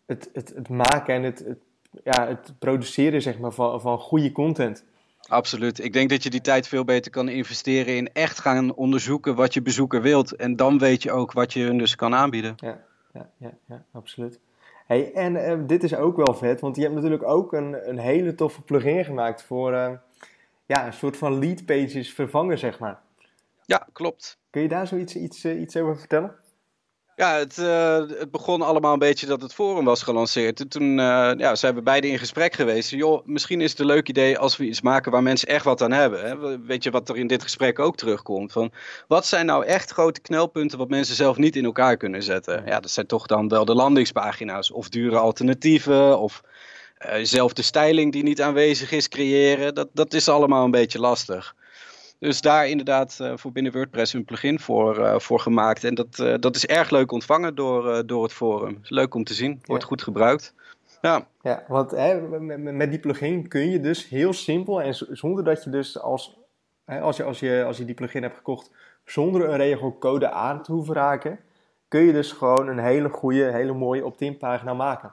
het, 0.06 0.30
het, 0.32 0.52
het 0.54 0.68
maken 0.68 1.14
en 1.14 1.22
het, 1.22 1.38
het 1.38 1.58
ja, 2.04 2.28
het 2.28 2.52
produceren 2.58 3.22
zeg 3.22 3.38
maar, 3.38 3.52
van, 3.52 3.80
van 3.80 3.98
goede 3.98 4.32
content. 4.32 4.84
Absoluut. 5.28 5.84
Ik 5.84 5.92
denk 5.92 6.10
dat 6.10 6.22
je 6.22 6.30
die 6.30 6.40
tijd 6.40 6.68
veel 6.68 6.84
beter 6.84 7.10
kan 7.10 7.28
investeren 7.28 7.96
in 7.96 8.12
echt 8.12 8.40
gaan 8.40 8.74
onderzoeken 8.74 9.34
wat 9.34 9.54
je 9.54 9.62
bezoeker 9.62 10.02
wilt. 10.02 10.36
En 10.36 10.56
dan 10.56 10.78
weet 10.78 11.02
je 11.02 11.12
ook 11.12 11.32
wat 11.32 11.52
je 11.52 11.62
hun 11.62 11.78
dus 11.78 11.96
kan 11.96 12.14
aanbieden. 12.14 12.54
Ja, 12.56 12.84
ja, 13.12 13.30
ja, 13.36 13.52
ja 13.68 13.84
absoluut. 13.92 14.40
Hey, 14.86 15.12
en 15.12 15.34
uh, 15.34 15.66
dit 15.66 15.82
is 15.82 15.94
ook 15.94 16.16
wel 16.16 16.34
vet, 16.34 16.60
want 16.60 16.76
je 16.76 16.82
hebt 16.82 16.94
natuurlijk 16.94 17.22
ook 17.22 17.52
een, 17.52 17.88
een 17.88 17.98
hele 17.98 18.34
toffe 18.34 18.62
plugin 18.62 19.04
gemaakt 19.04 19.42
voor 19.42 19.72
uh, 19.72 19.90
ja, 20.66 20.86
een 20.86 20.92
soort 20.92 21.16
van 21.16 21.38
lead 21.38 21.66
pages 21.66 22.12
vervangen, 22.12 22.58
zeg 22.58 22.78
maar. 22.78 23.00
Ja, 23.64 23.86
klopt. 23.92 24.38
Kun 24.50 24.62
je 24.62 24.68
daar 24.68 24.86
zoiets 24.86 25.16
iets, 25.16 25.44
uh, 25.44 25.60
iets 25.60 25.76
over 25.76 25.98
vertellen? 25.98 26.34
Ja, 27.20 27.36
het, 27.36 27.58
uh, 27.58 27.96
het, 27.96 28.30
begon 28.30 28.62
allemaal 28.62 28.92
een 28.92 28.98
beetje 28.98 29.26
dat 29.26 29.42
het 29.42 29.54
forum 29.54 29.84
was 29.84 30.02
gelanceerd. 30.02 30.60
En 30.60 30.68
toen 30.68 30.98
uh, 30.98 31.32
ja, 31.36 31.54
zijn 31.54 31.74
we 31.74 31.82
beide 31.82 32.08
in 32.08 32.18
gesprek 32.18 32.54
geweest. 32.54 32.90
Joh, 32.90 33.26
misschien 33.26 33.60
is 33.60 33.70
het 33.70 33.80
een 33.80 33.86
leuk 33.86 34.08
idee 34.08 34.38
als 34.38 34.56
we 34.56 34.64
iets 34.64 34.80
maken 34.80 35.12
waar 35.12 35.22
mensen 35.22 35.48
echt 35.48 35.64
wat 35.64 35.82
aan 35.82 35.92
hebben. 35.92 36.24
Hè? 36.24 36.60
Weet 36.60 36.82
je 36.82 36.90
wat 36.90 37.08
er 37.08 37.16
in 37.16 37.26
dit 37.26 37.42
gesprek 37.42 37.78
ook 37.78 37.96
terugkomt? 37.96 38.52
Van, 38.52 38.72
wat 39.08 39.26
zijn 39.26 39.46
nou 39.46 39.64
echt 39.64 39.90
grote 39.90 40.20
knelpunten 40.20 40.78
wat 40.78 40.88
mensen 40.88 41.14
zelf 41.14 41.36
niet 41.36 41.56
in 41.56 41.64
elkaar 41.64 41.96
kunnen 41.96 42.22
zetten? 42.22 42.62
Ja, 42.66 42.80
dat 42.80 42.90
zijn 42.90 43.06
toch 43.06 43.26
dan 43.26 43.48
wel 43.48 43.64
de 43.64 43.74
landingspagina's 43.74 44.70
of 44.70 44.88
dure 44.88 45.18
alternatieven 45.18 46.18
of 46.18 46.42
uh, 47.06 47.14
zelf 47.22 47.52
de 47.52 47.62
styling 47.62 48.12
die 48.12 48.22
niet 48.22 48.42
aanwezig 48.42 48.92
is 48.92 49.08
creëren. 49.08 49.74
Dat, 49.74 49.88
dat 49.92 50.14
is 50.14 50.28
allemaal 50.28 50.64
een 50.64 50.70
beetje 50.70 51.00
lastig. 51.00 51.54
Dus 52.20 52.40
daar 52.40 52.68
inderdaad 52.68 53.18
uh, 53.22 53.32
voor 53.36 53.52
binnen 53.52 53.72
WordPress 53.72 54.12
een 54.12 54.24
plugin 54.24 54.60
voor, 54.60 54.98
uh, 54.98 55.18
voor 55.18 55.40
gemaakt. 55.40 55.84
En 55.84 55.94
dat, 55.94 56.18
uh, 56.18 56.34
dat 56.40 56.56
is 56.56 56.66
erg 56.66 56.90
leuk 56.90 57.12
ontvangen 57.12 57.54
door, 57.54 58.06
door 58.06 58.22
het 58.22 58.32
forum. 58.32 58.78
Leuk 58.82 59.14
om 59.14 59.24
te 59.24 59.34
zien, 59.34 59.60
wordt 59.64 59.82
ja. 59.82 59.88
goed 59.88 60.02
gebruikt. 60.02 60.54
Ja, 61.00 61.26
ja 61.42 61.64
want 61.68 61.90
hè, 61.90 62.20
met, 62.20 62.74
met, 62.74 62.90
die 62.90 62.98
plugin 62.98 63.48
kun 63.48 63.70
je 63.70 63.80
dus 63.80 64.08
heel 64.08 64.32
simpel 64.32 64.82
en 64.82 64.94
zonder 64.94 65.44
dat 65.44 65.64
je 65.64 65.70
dus 65.70 65.98
als, 65.98 66.38
hè, 66.84 67.00
als, 67.00 67.16
je, 67.16 67.24
als, 67.24 67.40
je, 67.40 67.64
als 67.66 67.76
je 67.76 67.84
die 67.84 67.94
plugin 67.94 68.22
hebt 68.22 68.36
gekocht, 68.36 68.70
zonder 69.04 69.48
een 69.48 69.56
regelcode 69.56 70.30
aan 70.30 70.62
te 70.62 70.72
hoeven 70.72 70.94
raken, 70.94 71.38
kun 71.88 72.00
je 72.00 72.12
dus 72.12 72.32
gewoon 72.32 72.68
een 72.68 72.78
hele 72.78 73.08
goede, 73.08 73.50
hele 73.50 73.72
mooie 73.72 74.04
opt-in 74.04 74.36
pagina 74.36 74.74
maken. 74.74 75.12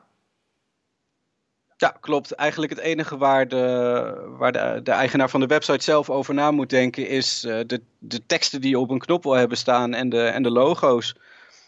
Ja, 1.79 1.97
klopt. 1.99 2.31
Eigenlijk 2.31 2.71
het 2.71 2.81
enige 2.81 3.17
waar, 3.17 3.47
de, 3.47 4.35
waar 4.37 4.51
de, 4.51 4.79
de 4.83 4.91
eigenaar 4.91 5.29
van 5.29 5.39
de 5.39 5.47
website 5.47 5.83
zelf 5.83 6.09
over 6.09 6.33
na 6.33 6.51
moet 6.51 6.69
denken 6.69 7.07
is 7.07 7.43
uh, 7.45 7.59
de, 7.67 7.81
de 7.99 8.25
teksten 8.25 8.61
die 8.61 8.69
je 8.69 8.79
op 8.79 8.89
een 8.89 8.99
knop 8.99 9.23
wil 9.23 9.33
hebben 9.33 9.57
staan 9.57 9.93
en 9.93 10.09
de, 10.09 10.23
en 10.23 10.43
de 10.43 10.51
logo's. 10.51 11.15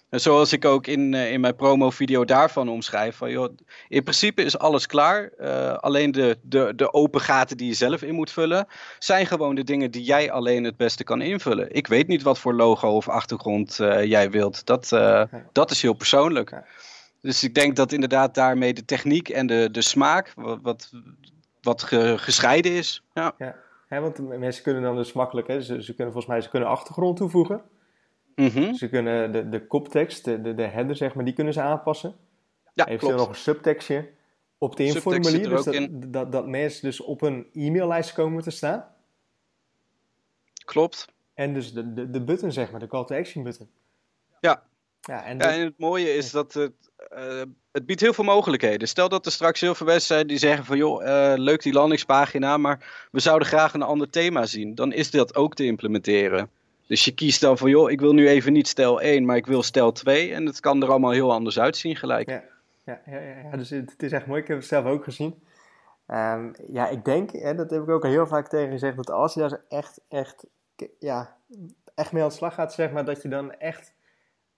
En 0.10 0.22
zoals 0.22 0.54
ik 0.54 0.66
ook 0.66 0.88
in, 0.88 1.14
uh, 1.14 1.32
in 1.32 1.40
mijn 1.40 1.56
promo-video 1.56 2.26
daarvan 2.26 2.70
omschrijf. 2.70 3.16
Van, 3.16 3.32
joh, 3.32 3.58
in 3.88 4.04
principe 4.04 4.44
is 4.44 4.58
alles 4.58 4.86
klaar. 4.86 5.30
Uh, 5.40 5.74
alleen 5.74 6.12
de, 6.12 6.38
de, 6.42 6.74
de 6.76 6.94
open 6.94 7.22
gaten 7.22 7.58
die 7.58 7.68
je 7.68 7.74
zelf 7.74 8.02
in 8.02 8.16
moet 8.16 8.32
vullen, 8.32 8.68
zijn 9.00 9.26
gewoon 9.26 9.56
de 9.56 9.64
dingen 9.64 9.92
die 9.92 10.04
jij 10.04 10.32
alleen 10.32 10.64
het 10.64 10.78
beste 10.78 11.04
kan 11.04 11.22
invullen. 11.22 11.76
Ik 11.76 11.88
weet 11.88 12.08
niet 12.08 12.22
wat 12.22 12.40
voor 12.40 12.54
logo 12.54 12.90
of 12.90 13.10
achtergrond 13.10 13.76
jij 14.04 14.30
wilt. 14.32 14.66
Dat, 14.66 14.90
dat 15.52 15.72
is 15.72 15.82
heel 15.82 15.94
persoonlijk. 15.94 16.54
Dus 17.22 17.44
ik 17.44 17.54
denk 17.54 17.76
dat 17.76 17.92
inderdaad 17.92 18.36
daarmee 18.36 18.74
de 18.74 18.86
techniek 18.86 19.30
en 19.30 19.48
de, 19.48 19.72
de 19.72 19.82
smaak 19.82 20.34
wat, 20.36 20.92
wat, 21.62 21.84
ge, 21.84 22.18
gescheiden 22.18 22.72
is. 22.72 23.04
Ja. 23.14 23.36
ja. 23.90 24.02
want 24.02 24.38
mensen 24.40 24.64
kunnen 24.64 24.82
dan 24.82 24.96
dus 24.96 25.14
makkelijk, 25.14 25.48
hè, 25.48 25.62
ze, 25.62 25.84
ze 25.84 25.94
kunnen 25.94 26.14
volgens 26.14 26.34
mij 26.34 26.42
ze 26.42 26.50
kunnen 26.50 26.70
achtergrond 26.70 27.18
toevoegen. 27.18 27.62
Mm 28.36 28.48
-hmm. 28.48 28.74
Ze 28.74 28.90
kunnen 28.90 29.32
de, 29.32 29.50
de 29.50 29.68
koptekst, 29.68 30.26
de, 30.26 30.42
de, 30.42 30.56
de 30.56 30.64
header 30.64 30.96
zeg 30.96 31.14
maar, 31.14 31.26
die 31.26 31.34
kunnen 31.34 31.54
ze 31.54 31.62
aanpassen. 31.62 32.16
Ja, 32.74 32.88
Eventueel 32.88 33.18
nog 33.18 33.30
een 33.30 33.36
subtekstje 33.36 34.10
op 34.58 34.76
de 34.76 34.84
informulier. 34.84 35.50
Dus 35.50 35.64
dat, 35.64 35.88
dat, 35.92 36.32
dat 36.32 36.48
mensen 36.48 36.82
dus 36.82 37.02
op 37.02 37.22
een 37.22 37.48
e-maillijst 37.54 38.14
komen 38.14 38.44
te 38.44 38.52
staan. 38.52 38.86
Klopt. 40.66 41.08
En 41.34 41.54
dus 41.54 41.74
de, 41.74 41.94
de, 41.94 42.10
de 42.10 42.24
button 42.24 42.52
zeg 42.52 42.72
maar, 42.72 42.80
de 42.80 42.88
call 42.88 43.06
to 43.06 43.16
action 43.16 43.44
button. 43.44 43.70
Ja, 44.40 44.64
ja, 45.02 45.24
en, 45.26 45.38
ja, 45.38 45.52
en 45.52 45.62
het 45.62 45.78
mooie 45.78 46.14
is 46.14 46.32
dat 46.32 46.54
het, 46.54 46.89
uh, 47.18 47.42
het 47.72 47.86
biedt 47.86 48.02
heel 48.02 48.14
veel 48.14 48.24
mogelijkheden. 48.24 48.88
Stel 48.88 49.10
dat 49.10 49.26
er 49.26 49.32
straks 49.32 49.62
heel 49.62 49.76
veel 49.76 50.00
zijn 50.00 50.28
die 50.28 50.38
zeggen 50.38 50.66
van 50.66 50.78
joh, 50.78 51.04
uh, 51.04 51.34
leuk 51.36 51.62
die 51.62 51.74
landingspagina, 51.74 52.58
maar 52.58 53.08
we 53.12 53.20
zouden 53.20 53.48
graag 53.48 53.74
een 53.74 53.82
ander 53.82 54.10
thema 54.10 54.46
zien. 54.46 54.76
Dan 54.76 54.94
is 54.94 55.12
dat 55.12 55.36
ook 55.36 55.56
te 55.56 55.66
implementeren. 55.66 56.50
Dus 56.88 57.06
je 57.06 57.14
kiest 57.14 57.42
dan 57.42 57.58
van 57.58 57.70
joh, 57.70 57.92
ik 57.92 58.00
wil 58.00 58.14
nu 58.14 58.28
even 58.28 58.54
niet 58.54 58.68
stel 58.68 59.02
1, 59.02 59.26
maar 59.26 59.36
ik 59.36 59.46
wil 59.46 59.64
stel 59.64 59.92
2. 59.92 60.34
En 60.34 60.46
het 60.46 60.60
kan 60.60 60.82
er 60.82 60.90
allemaal 60.90 61.12
heel 61.12 61.32
anders 61.32 61.60
uitzien 61.60 61.96
gelijk. 61.96 62.30
Ja, 62.30 62.44
ja, 62.86 63.02
ja, 63.06 63.20
ja 63.20 63.58
dus 63.58 63.70
het, 63.70 64.04
is 64.04 64.12
echt 64.12 64.26
mooi. 64.26 64.42
Ik 64.42 64.48
heb 64.48 64.58
het 64.58 64.68
zelf 64.68 64.86
ook 64.86 65.04
gezien. 65.04 65.44
Um, 66.08 66.54
ja, 66.68 66.88
ik 66.88 67.06
denk, 67.06 67.32
en 67.32 67.58
dat 67.58 67.70
heb 67.70 67.82
ik 67.82 67.90
ook 67.90 68.04
al 68.04 68.10
heel 68.10 68.28
vaak 68.28 68.48
tegen 68.48 68.72
gezegd, 68.72 68.96
dat 68.96 69.10
als 69.10 69.34
je 69.34 69.40
daar 69.40 69.62
echt, 69.68 70.02
echt, 70.08 70.46
ja, 71.00 71.36
echt 71.96 72.12
mee 72.12 72.24
aan 72.24 72.30
de 72.30 72.36
slag 72.36 72.54
gaat, 72.54 72.74
zeg 72.74 72.92
maar, 72.92 73.06
dat 73.06 73.22
je 73.22 73.30
dan 73.30 73.52
echt 73.54 73.94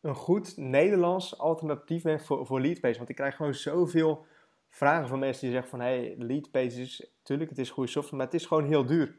een 0.01 0.15
goed 0.15 0.57
Nederlands 0.57 1.37
alternatief 1.37 2.03
bent 2.03 2.23
voor, 2.23 2.45
voor 2.45 2.61
Leadpages. 2.61 2.97
Want 2.97 3.09
ik 3.09 3.15
krijg 3.15 3.35
gewoon 3.35 3.53
zoveel 3.53 4.25
vragen 4.69 5.07
van 5.07 5.19
mensen 5.19 5.41
die 5.41 5.51
zeggen 5.51 5.69
van... 5.69 5.79
Hey, 5.79 6.15
Leadpages, 6.17 7.07
natuurlijk, 7.17 7.49
het 7.49 7.59
is 7.59 7.69
goede 7.69 7.89
software, 7.89 8.17
maar 8.17 8.25
het 8.25 8.41
is 8.41 8.45
gewoon 8.45 8.65
heel 8.65 8.85
duur. 8.85 9.17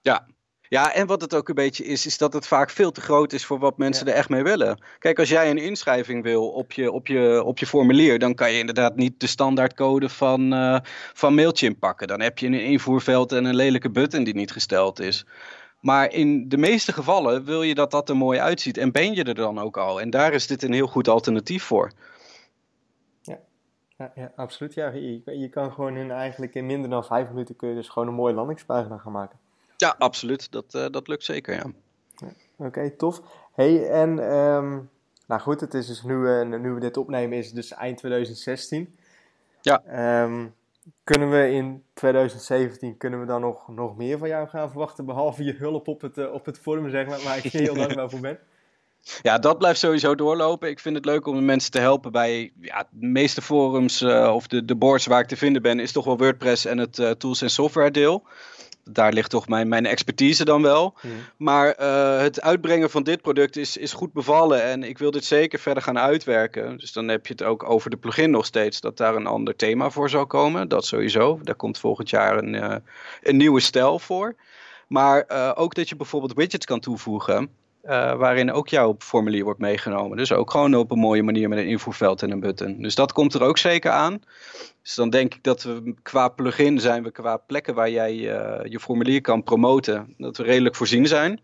Ja, 0.00 0.26
ja, 0.72 0.92
en 0.92 1.06
wat 1.06 1.20
het 1.20 1.34
ook 1.34 1.48
een 1.48 1.54
beetje 1.54 1.84
is, 1.84 2.06
is 2.06 2.18
dat 2.18 2.32
het 2.32 2.46
vaak 2.46 2.70
veel 2.70 2.90
te 2.90 3.00
groot 3.00 3.32
is 3.32 3.44
voor 3.44 3.58
wat 3.58 3.78
mensen 3.78 4.06
er 4.06 4.14
echt 4.14 4.28
mee 4.28 4.42
willen. 4.42 4.82
Kijk, 4.98 5.18
als 5.18 5.28
jij 5.28 5.50
een 5.50 5.58
inschrijving 5.58 6.22
wil 6.22 6.48
op 6.48 6.72
je, 6.72 6.92
op 6.92 7.06
je, 7.06 7.42
op 7.44 7.58
je 7.58 7.66
formulier, 7.66 8.18
dan 8.18 8.34
kan 8.34 8.52
je 8.52 8.58
inderdaad 8.58 8.96
niet 8.96 9.20
de 9.20 9.26
standaardcode 9.26 10.08
van, 10.08 10.54
uh, 10.54 10.78
van 11.12 11.34
Mailchimp 11.34 11.78
pakken. 11.78 12.06
Dan 12.06 12.20
heb 12.20 12.38
je 12.38 12.46
een 12.46 12.64
invoerveld 12.64 13.32
en 13.32 13.44
een 13.44 13.54
lelijke 13.54 13.90
button 13.90 14.24
die 14.24 14.34
niet 14.34 14.52
gesteld 14.52 15.00
is. 15.00 15.26
Maar 15.82 16.12
in 16.12 16.48
de 16.48 16.56
meeste 16.56 16.92
gevallen 16.92 17.44
wil 17.44 17.62
je 17.62 17.74
dat 17.74 17.90
dat 17.90 18.08
er 18.08 18.16
mooi 18.16 18.38
uitziet 18.38 18.76
en 18.76 18.92
ben 18.92 19.14
je 19.14 19.24
er 19.24 19.34
dan 19.34 19.58
ook 19.58 19.76
al. 19.76 20.00
En 20.00 20.10
daar 20.10 20.32
is 20.32 20.46
dit 20.46 20.62
een 20.62 20.72
heel 20.72 20.86
goed 20.86 21.08
alternatief 21.08 21.64
voor. 21.64 21.92
Ja, 23.22 23.38
ja, 23.98 24.12
ja 24.14 24.32
absoluut. 24.36 24.74
Ja. 24.74 24.88
Je, 24.88 25.22
je, 25.24 25.48
kan 25.48 25.72
gewoon 25.72 25.96
in, 25.96 26.10
eigenlijk 26.10 26.54
in 26.54 26.66
minder 26.66 26.90
dan 26.90 27.04
vijf 27.04 27.28
minuten 27.28 27.56
kun 27.56 27.68
je 27.68 27.74
dus 27.74 27.88
gewoon 27.88 28.08
een 28.08 28.14
mooie 28.14 28.34
landingspagina 28.34 28.98
gaan 28.98 29.12
maken. 29.12 29.38
Ja, 29.76 29.94
absoluut. 29.98 30.52
Dat, 30.52 30.74
uh, 30.74 30.86
dat 30.90 31.08
lukt 31.08 31.24
zeker, 31.24 31.54
ja. 31.54 31.64
ja 32.16 32.26
Oké, 32.56 32.66
okay, 32.66 32.90
tof. 32.90 33.22
hey, 33.52 33.90
en 33.90 34.34
um, 34.34 34.90
nou 35.26 35.40
goed, 35.40 35.60
het 35.60 35.74
is 35.74 35.86
dus 35.86 36.02
nu, 36.02 36.14
uh, 36.14 36.42
nu 36.42 36.70
we 36.70 36.80
dit 36.80 36.96
opnemen 36.96 37.38
is 37.38 37.46
het 37.46 37.54
dus 37.54 37.72
eind 37.72 37.98
2016. 37.98 38.96
Ja. 39.60 40.22
Um, 40.22 40.54
kunnen 41.04 41.30
we 41.30 41.50
in 41.50 41.84
2017 41.94 42.96
kunnen 42.96 43.20
we 43.20 43.26
dan 43.26 43.40
nog, 43.40 43.68
nog 43.68 43.96
meer 43.96 44.18
van 44.18 44.28
jou 44.28 44.48
gaan 44.48 44.70
verwachten, 44.70 45.04
behalve 45.04 45.44
je 45.44 45.52
hulp 45.52 45.88
op 45.88 46.00
het, 46.00 46.18
uh, 46.18 46.32
op 46.32 46.46
het 46.46 46.58
forum, 46.58 46.90
zeg 46.90 47.06
maar, 47.06 47.22
waar 47.22 47.36
ik 47.36 47.52
heel 47.62 47.74
dankbaar 47.74 48.10
voor 48.10 48.20
ben? 48.20 48.38
Ja, 49.22 49.38
dat 49.38 49.58
blijft 49.58 49.78
sowieso 49.78 50.14
doorlopen. 50.14 50.68
Ik 50.68 50.80
vind 50.80 50.96
het 50.96 51.04
leuk 51.04 51.26
om 51.26 51.34
de 51.34 51.42
mensen 51.42 51.70
te 51.70 51.78
helpen 51.78 52.12
bij 52.12 52.52
ja, 52.60 52.88
de 52.90 53.06
meeste 53.06 53.42
forums 53.42 54.02
uh, 54.02 54.34
of 54.34 54.46
de, 54.46 54.64
de 54.64 54.76
boards 54.76 55.06
waar 55.06 55.20
ik 55.20 55.26
te 55.26 55.36
vinden 55.36 55.62
ben, 55.62 55.80
is 55.80 55.92
toch 55.92 56.04
wel 56.04 56.18
WordPress 56.18 56.64
en 56.64 56.78
het 56.78 56.98
uh, 56.98 57.10
tools 57.10 57.42
en 57.42 57.50
software 57.50 57.90
deel 57.90 58.26
daar 58.84 59.12
ligt 59.12 59.30
toch 59.30 59.48
mijn, 59.48 59.68
mijn 59.68 59.86
expertise 59.86 60.44
dan 60.44 60.62
wel. 60.62 60.94
Hmm. 61.00 61.10
Maar 61.36 61.80
uh, 61.80 62.18
het 62.18 62.40
uitbrengen 62.40 62.90
van 62.90 63.02
dit 63.02 63.22
product 63.22 63.56
is, 63.56 63.76
is 63.76 63.92
goed 63.92 64.12
bevallen 64.12 64.62
en 64.62 64.82
ik 64.82 64.98
wil 64.98 65.10
dit 65.10 65.24
zeker 65.24 65.58
verder 65.58 65.82
gaan 65.82 65.98
uitwerken. 65.98 66.76
Dus 66.76 66.92
dan 66.92 67.08
heb 67.08 67.26
je 67.26 67.32
het 67.32 67.42
ook 67.42 67.70
over 67.70 67.90
de 67.90 67.96
plugin 67.96 68.30
nog 68.30 68.46
steeds, 68.46 68.80
dat 68.80 68.96
daar 68.96 69.14
een 69.14 69.26
ander 69.26 69.56
thema 69.56 69.90
voor 69.90 70.10
zal 70.10 70.26
komen. 70.26 70.68
Dat 70.68 70.86
sowieso. 70.86 71.40
Daar 71.42 71.54
komt 71.54 71.78
volgend 71.78 72.10
jaar 72.10 72.38
een, 72.38 72.54
uh, 72.54 72.74
een 73.22 73.36
nieuwe 73.36 73.60
stijl 73.60 73.98
voor. 73.98 74.34
Maar 74.88 75.24
uh, 75.28 75.52
ook 75.54 75.74
dat 75.74 75.88
je 75.88 75.96
bijvoorbeeld 75.96 76.34
widgets 76.34 76.66
kan 76.66 76.80
toevoegen. 76.80 77.50
Uh, 77.84 78.14
waarin 78.14 78.52
ook 78.52 78.68
jouw 78.68 78.94
formulier 78.98 79.44
wordt 79.44 79.60
meegenomen. 79.60 80.16
Dus 80.16 80.32
ook 80.32 80.50
gewoon 80.50 80.74
op 80.74 80.90
een 80.90 80.98
mooie 80.98 81.22
manier 81.22 81.48
met 81.48 81.58
een 81.58 81.66
invoerveld 81.66 82.22
en 82.22 82.30
een 82.30 82.40
button. 82.40 82.82
Dus 82.82 82.94
dat 82.94 83.12
komt 83.12 83.34
er 83.34 83.42
ook 83.42 83.58
zeker 83.58 83.90
aan. 83.90 84.22
Dus 84.82 84.94
dan 84.94 85.10
denk 85.10 85.34
ik 85.34 85.42
dat 85.42 85.62
we 85.62 85.94
qua 86.02 86.28
plugin 86.28 86.80
zijn 86.80 87.02
we 87.02 87.10
qua 87.10 87.36
plekken 87.36 87.74
waar 87.74 87.90
jij 87.90 88.14
uh, 88.14 88.70
je 88.70 88.80
formulier 88.80 89.20
kan 89.20 89.42
promoten, 89.42 90.14
dat 90.18 90.36
we 90.36 90.42
redelijk 90.42 90.76
voorzien 90.76 91.06
zijn. 91.06 91.40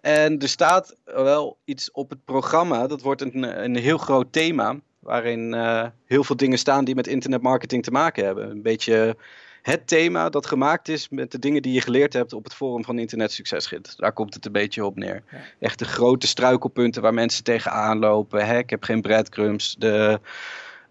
En 0.00 0.38
er 0.38 0.48
staat 0.48 0.96
wel 1.04 1.58
iets 1.64 1.90
op 1.90 2.10
het 2.10 2.24
programma, 2.24 2.86
dat 2.86 3.02
wordt 3.02 3.20
een, 3.20 3.64
een 3.64 3.76
heel 3.76 3.98
groot 3.98 4.32
thema, 4.32 4.76
waarin 4.98 5.52
uh, 5.52 5.86
heel 6.06 6.24
veel 6.24 6.36
dingen 6.36 6.58
staan 6.58 6.84
die 6.84 6.94
met 6.94 7.06
internetmarketing 7.06 7.82
te 7.82 7.90
maken 7.90 8.24
hebben. 8.24 8.50
Een 8.50 8.62
beetje 8.62 9.16
het 9.62 9.86
thema 9.86 10.28
dat 10.28 10.46
gemaakt 10.46 10.88
is 10.88 11.08
met 11.08 11.30
de 11.30 11.38
dingen 11.38 11.62
die 11.62 11.72
je 11.72 11.80
geleerd 11.80 12.12
hebt 12.12 12.32
op 12.32 12.44
het 12.44 12.54
forum 12.54 12.84
van 12.84 12.98
Internet 12.98 13.32
Succesgids. 13.32 13.96
Daar 13.96 14.12
komt 14.12 14.34
het 14.34 14.46
een 14.46 14.52
beetje 14.52 14.84
op 14.84 14.96
neer. 14.96 15.22
Ja. 15.30 15.38
Echt 15.58 15.78
de 15.78 15.84
grote 15.84 16.26
struikelpunten 16.26 17.02
waar 17.02 17.14
mensen 17.14 17.44
tegenaan 17.44 17.98
lopen. 17.98 18.46
Hè? 18.46 18.58
Ik 18.58 18.70
heb 18.70 18.82
geen 18.82 19.00
breadcrumbs. 19.00 19.76
De, 19.78 20.20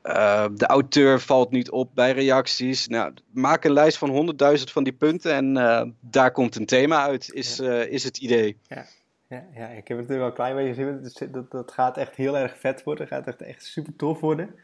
uh, 0.03 0.45
de 0.53 0.65
auteur 0.65 1.19
valt 1.19 1.51
niet 1.51 1.69
op 1.69 1.89
bij 1.93 2.11
reacties. 2.11 2.87
Nou, 2.87 3.13
maak 3.33 3.63
een 3.63 3.73
lijst 3.73 3.97
van 3.97 4.09
honderdduizend 4.09 4.71
van 4.71 4.83
die 4.83 4.93
punten 4.93 5.33
en 5.33 5.55
uh, 5.57 5.83
daar 5.99 6.31
komt 6.31 6.55
een 6.55 6.65
thema 6.65 7.03
uit, 7.03 7.33
is, 7.33 7.57
ja. 7.57 7.63
uh, 7.63 7.91
is 7.91 8.03
het 8.03 8.17
idee. 8.17 8.57
Ja. 8.67 8.85
Ja, 9.27 9.45
ja, 9.53 9.67
ik 9.67 9.87
heb 9.87 9.97
het 9.97 10.07
natuurlijk 10.07 10.21
al 10.21 10.27
een 10.27 10.33
klein 10.33 10.55
beetje 10.55 10.73
gezien. 10.73 11.31
Dat, 11.31 11.51
dat 11.51 11.71
gaat 11.71 11.97
echt 11.97 12.15
heel 12.15 12.37
erg 12.37 12.59
vet 12.59 12.83
worden. 12.83 13.07
gaat 13.07 13.27
echt, 13.27 13.41
echt 13.41 13.65
super 13.65 13.95
tof 13.95 14.19
worden. 14.19 14.55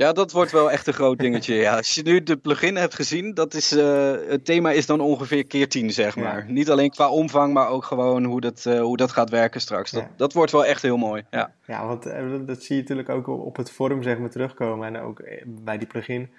Ja, 0.00 0.12
dat 0.12 0.32
wordt 0.32 0.50
wel 0.50 0.70
echt 0.70 0.86
een 0.86 0.92
groot 0.92 1.18
dingetje. 1.18 1.54
Ja. 1.54 1.76
Als 1.76 1.94
je 1.94 2.02
nu 2.02 2.22
de 2.22 2.36
plugin 2.36 2.76
hebt 2.76 2.94
gezien, 2.94 3.34
dat 3.34 3.54
is, 3.54 3.72
uh, 3.72 4.12
het 4.28 4.44
thema 4.44 4.70
is 4.70 4.86
dan 4.86 5.00
ongeveer 5.00 5.46
keer 5.46 5.68
10, 5.68 5.90
zeg 5.90 6.16
maar. 6.16 6.46
Ja. 6.46 6.52
Niet 6.52 6.70
alleen 6.70 6.90
qua 6.90 7.10
omvang, 7.10 7.52
maar 7.52 7.68
ook 7.68 7.84
gewoon 7.84 8.24
hoe 8.24 8.40
dat, 8.40 8.64
uh, 8.68 8.80
hoe 8.80 8.96
dat 8.96 9.12
gaat 9.12 9.30
werken 9.30 9.60
straks. 9.60 9.90
Dat, 9.90 10.02
ja. 10.02 10.10
dat 10.16 10.32
wordt 10.32 10.52
wel 10.52 10.64
echt 10.64 10.82
heel 10.82 10.96
mooi. 10.96 11.24
Ja, 11.30 11.54
ja 11.66 11.86
want 11.86 12.06
uh, 12.06 12.34
dat 12.46 12.62
zie 12.62 12.76
je 12.76 12.80
natuurlijk 12.80 13.08
ook 13.08 13.26
op 13.26 13.56
het 13.56 13.70
forum 13.70 14.02
zeg 14.02 14.18
maar, 14.18 14.30
terugkomen. 14.30 14.86
En 14.86 15.02
ook 15.02 15.22
bij 15.46 15.78
die 15.78 15.88
plugin. 15.88 16.30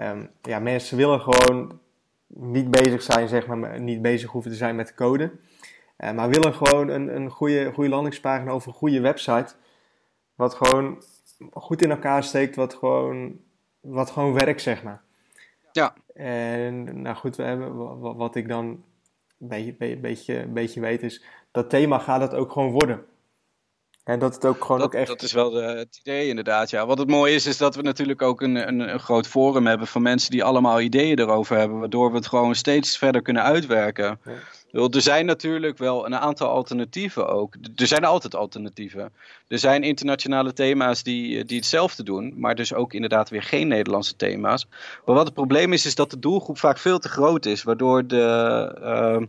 Um, 0.00 0.30
ja, 0.42 0.58
mensen 0.58 0.96
willen 0.96 1.20
gewoon 1.20 1.80
niet 2.26 2.70
bezig 2.70 3.02
zijn, 3.02 3.28
zeg 3.28 3.46
maar, 3.46 3.80
niet 3.80 4.02
bezig 4.02 4.30
hoeven 4.30 4.50
te 4.50 4.56
zijn 4.56 4.76
met 4.76 4.94
code. 4.94 5.30
maar 5.96 6.28
willen 6.28 6.54
gewoon 6.54 6.88
een, 6.88 7.16
een 7.16 7.30
goede, 7.30 7.72
goede 7.72 7.90
landingspagina 7.90 8.50
over 8.50 8.68
een 8.68 8.74
goede 8.74 9.00
website. 9.00 9.54
Wat 10.34 10.54
gewoon 10.54 11.02
goed 11.52 11.82
in 11.82 11.90
elkaar 11.90 12.24
steekt, 12.24 12.56
wat 12.56 12.74
gewoon, 12.74 13.40
wat 13.80 14.10
gewoon 14.10 14.32
werkt, 14.32 14.62
zeg 14.62 14.82
maar. 14.82 15.02
Ja. 15.72 15.94
En 16.14 17.02
nou 17.02 17.16
goed, 17.16 17.36
we 17.36 17.42
hebben, 17.42 17.98
wat 18.16 18.34
ik 18.34 18.48
dan 18.48 18.64
een 19.38 19.48
beetje, 19.48 19.96
beetje, 19.96 20.46
beetje 20.46 20.80
weet 20.80 21.02
is, 21.02 21.24
dat 21.50 21.70
thema 21.70 21.98
gaat 21.98 22.20
het 22.20 22.34
ook 22.34 22.52
gewoon 22.52 22.70
worden. 22.70 23.04
En 24.04 24.18
dat 24.18 24.34
het 24.34 24.44
ook 24.44 24.64
gewoon 24.64 24.78
dat, 24.78 24.86
ook 24.86 24.94
echt... 24.94 25.06
Dat 25.08 25.22
is 25.22 25.32
wel 25.32 25.50
de, 25.50 25.62
het 25.62 26.00
idee 26.00 26.28
inderdaad, 26.28 26.70
ja. 26.70 26.86
Wat 26.86 26.98
het 26.98 27.08
mooie 27.08 27.34
is, 27.34 27.46
is 27.46 27.56
dat 27.56 27.74
we 27.74 27.82
natuurlijk 27.82 28.22
ook 28.22 28.40
een, 28.40 28.68
een, 28.68 28.80
een, 28.80 29.00
groot 29.00 29.26
forum 29.26 29.66
hebben 29.66 29.86
van 29.86 30.02
mensen 30.02 30.30
die 30.30 30.44
allemaal 30.44 30.80
ideeën 30.80 31.18
erover 31.18 31.56
hebben, 31.56 31.78
waardoor 31.78 32.10
we 32.10 32.16
het 32.16 32.26
gewoon 32.26 32.54
steeds 32.54 32.98
verder 32.98 33.22
kunnen 33.22 33.42
uitwerken. 33.42 34.20
Ja. 34.24 34.32
Er 34.72 35.00
zijn 35.00 35.26
natuurlijk 35.26 35.78
wel 35.78 36.06
een 36.06 36.16
aantal 36.16 36.48
alternatieven 36.48 37.28
ook. 37.28 37.54
Er 37.76 37.86
zijn 37.86 38.04
altijd 38.04 38.34
alternatieven. 38.34 39.12
Er 39.48 39.58
zijn 39.58 39.82
internationale 39.82 40.52
thema's 40.52 41.02
die, 41.02 41.38
eh, 41.38 41.46
die 41.46 41.56
hetzelfde 41.56 42.02
doen, 42.02 42.34
maar 42.36 42.54
dus 42.54 42.74
ook 42.74 42.92
inderdaad 42.92 43.28
weer 43.28 43.42
geen 43.42 43.68
Nederlandse 43.68 44.16
thema's. 44.16 44.66
Maar 45.04 45.14
wat 45.14 45.24
het 45.24 45.34
probleem 45.34 45.72
is, 45.72 45.86
is 45.86 45.94
dat 45.94 46.10
de 46.10 46.18
doelgroep 46.18 46.58
vaak 46.58 46.78
veel 46.78 46.98
te 46.98 47.08
groot 47.08 47.46
is, 47.46 47.62
waardoor 47.62 48.06
de, 48.06 48.76
uh, 48.82 49.26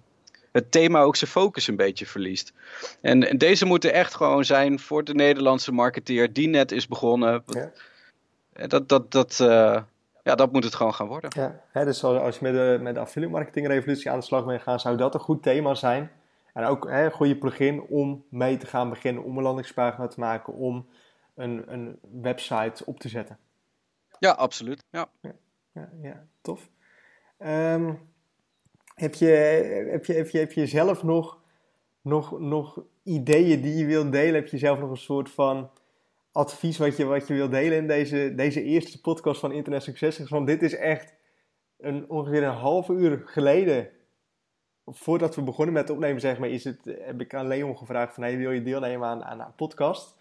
het 0.51 0.71
thema 0.71 1.01
ook 1.01 1.15
zijn 1.15 1.31
focus 1.31 1.67
een 1.67 1.75
beetje 1.75 2.05
verliest. 2.05 2.53
En, 3.01 3.29
en, 3.29 3.37
deze 3.37 3.65
moeten 3.65 3.93
echt 3.93 4.15
gewoon 4.15 4.45
zijn 4.45 4.79
voor 4.79 5.03
de 5.03 5.13
Nederlandse 5.13 5.71
marketeer 5.71 6.33
die 6.33 6.47
net 6.47 6.71
is 6.71 6.87
begonnen. 6.87 7.43
Ja. 7.45 7.71
Dat, 8.67 8.89
dat, 8.89 9.11
dat, 9.11 9.39
uh, 9.41 9.81
ja, 10.23 10.35
dat 10.35 10.51
moet 10.51 10.63
het 10.63 10.75
gewoon 10.75 10.93
gaan 10.93 11.07
worden. 11.07 11.31
Ja, 11.35 11.61
hè, 11.71 11.85
dus 11.85 12.03
als 12.03 12.37
je 12.37 12.43
met 12.43 12.53
de, 12.53 12.77
met 12.81 12.93
de 12.93 12.99
affiliate 12.99 13.33
marketing 13.33 13.67
revolutie 13.67 14.11
aan 14.11 14.19
de 14.19 14.25
slag 14.25 14.45
bent 14.45 14.61
gaan, 14.61 14.79
zou 14.79 14.97
dat 14.97 15.13
een 15.13 15.19
goed 15.19 15.43
thema 15.43 15.73
zijn. 15.73 16.11
En 16.53 16.65
ook 16.65 16.89
hè, 16.89 17.05
een 17.05 17.11
goede 17.11 17.37
plugin 17.37 17.81
om 17.81 18.25
mee 18.29 18.57
te 18.57 18.65
gaan 18.65 18.89
beginnen, 18.89 19.23
om 19.23 19.37
een 19.37 19.43
landingspagina 19.43 20.07
te 20.07 20.19
maken, 20.19 20.53
om 20.53 20.87
een, 21.35 21.63
een 21.73 21.99
website 22.21 22.85
op 22.85 22.99
te 22.99 23.09
zetten. 23.09 23.37
Ja, 24.19 24.31
absoluut. 24.31 24.83
Ja, 24.89 25.09
ja, 25.21 25.33
ja, 25.71 25.89
ja 26.01 26.25
tof. 26.41 26.69
Um, 27.39 28.10
heb, 28.95 29.13
je, 29.13 29.25
heb, 29.91 30.05
je, 30.05 30.13
heb, 30.13 30.29
je, 30.29 30.37
heb 30.37 30.51
je 30.51 30.65
zelf 30.65 31.03
nog, 31.03 31.39
nog, 32.01 32.39
nog 32.39 32.83
ideeën 33.03 33.61
die 33.61 33.77
je 33.77 33.85
wilt 33.85 34.11
delen? 34.11 34.33
Heb 34.33 34.47
je 34.47 34.57
zelf 34.57 34.79
nog 34.79 34.89
een 34.89 34.97
soort 34.97 35.29
van 35.29 35.69
advies 36.31 36.77
wat 36.77 36.97
je, 36.97 37.05
wat 37.05 37.27
je 37.27 37.33
wilt 37.33 37.51
delen 37.51 37.77
in 37.77 37.87
deze, 37.87 38.33
deze 38.35 38.63
eerste 38.63 39.01
podcast 39.01 39.39
van 39.39 39.51
Internet 39.51 39.83
Succes? 39.83 40.29
Want 40.29 40.47
dit 40.47 40.61
is 40.61 40.75
echt 40.75 41.13
een, 41.77 42.09
ongeveer 42.09 42.43
een 42.43 42.53
half 42.53 42.89
uur 42.89 43.21
geleden 43.25 43.89
voordat 44.85 45.35
we 45.35 45.41
begonnen 45.41 45.73
met 45.73 45.89
opnemen, 45.89 46.21
zeg 46.21 46.39
maar, 46.39 46.49
is 46.49 46.63
het, 46.63 46.79
heb 46.83 47.21
ik 47.21 47.33
aan 47.33 47.47
Leon 47.47 47.77
gevraagd 47.77 48.13
van, 48.13 48.23
hey, 48.23 48.37
wil 48.37 48.51
je 48.51 48.61
deelnemen 48.61 49.07
aan, 49.07 49.23
aan 49.23 49.39
een 49.39 49.55
podcast? 49.55 50.20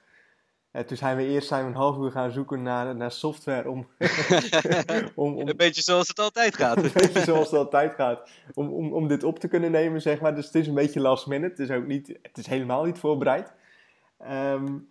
En 0.71 0.87
toen 0.87 0.97
zijn 0.97 1.17
we 1.17 1.27
eerst 1.27 1.49
zijn 1.49 1.63
we 1.63 1.71
een 1.71 1.77
half 1.77 1.99
uur 1.99 2.11
gaan 2.11 2.31
zoeken 2.31 2.63
naar, 2.63 2.97
naar 2.97 3.11
software 3.11 3.71
om, 3.71 3.89
om, 5.15 5.37
om, 5.37 5.49
Een 5.49 5.57
beetje 5.57 5.83
zoals 5.83 6.09
het 6.09 6.19
altijd 6.19 6.57
gaat. 6.57 6.77
een 6.85 6.91
beetje 6.93 7.21
zoals 7.21 7.51
het 7.51 7.59
altijd 7.59 7.95
gaat. 7.95 8.31
Om, 8.55 8.73
om, 8.73 8.93
om 8.93 9.09
dit 9.09 9.25
op 9.25 9.39
te 9.39 9.49
kunnen 9.49 9.71
nemen, 9.71 10.03
zeg 10.03 10.21
maar. 10.21 10.35
Dus 10.35 10.47
het 10.47 10.55
is 10.55 10.67
een 10.67 10.75
beetje 10.75 11.01
last 11.01 11.27
minute. 11.27 11.63
Het 11.63 11.71
is 11.71 11.77
ook 11.77 11.87
niet, 11.87 12.19
het 12.23 12.39
is 12.39 12.47
helemaal 12.47 12.85
niet 12.85 12.99
voorbereid. 12.99 13.53
Um, 14.31 14.90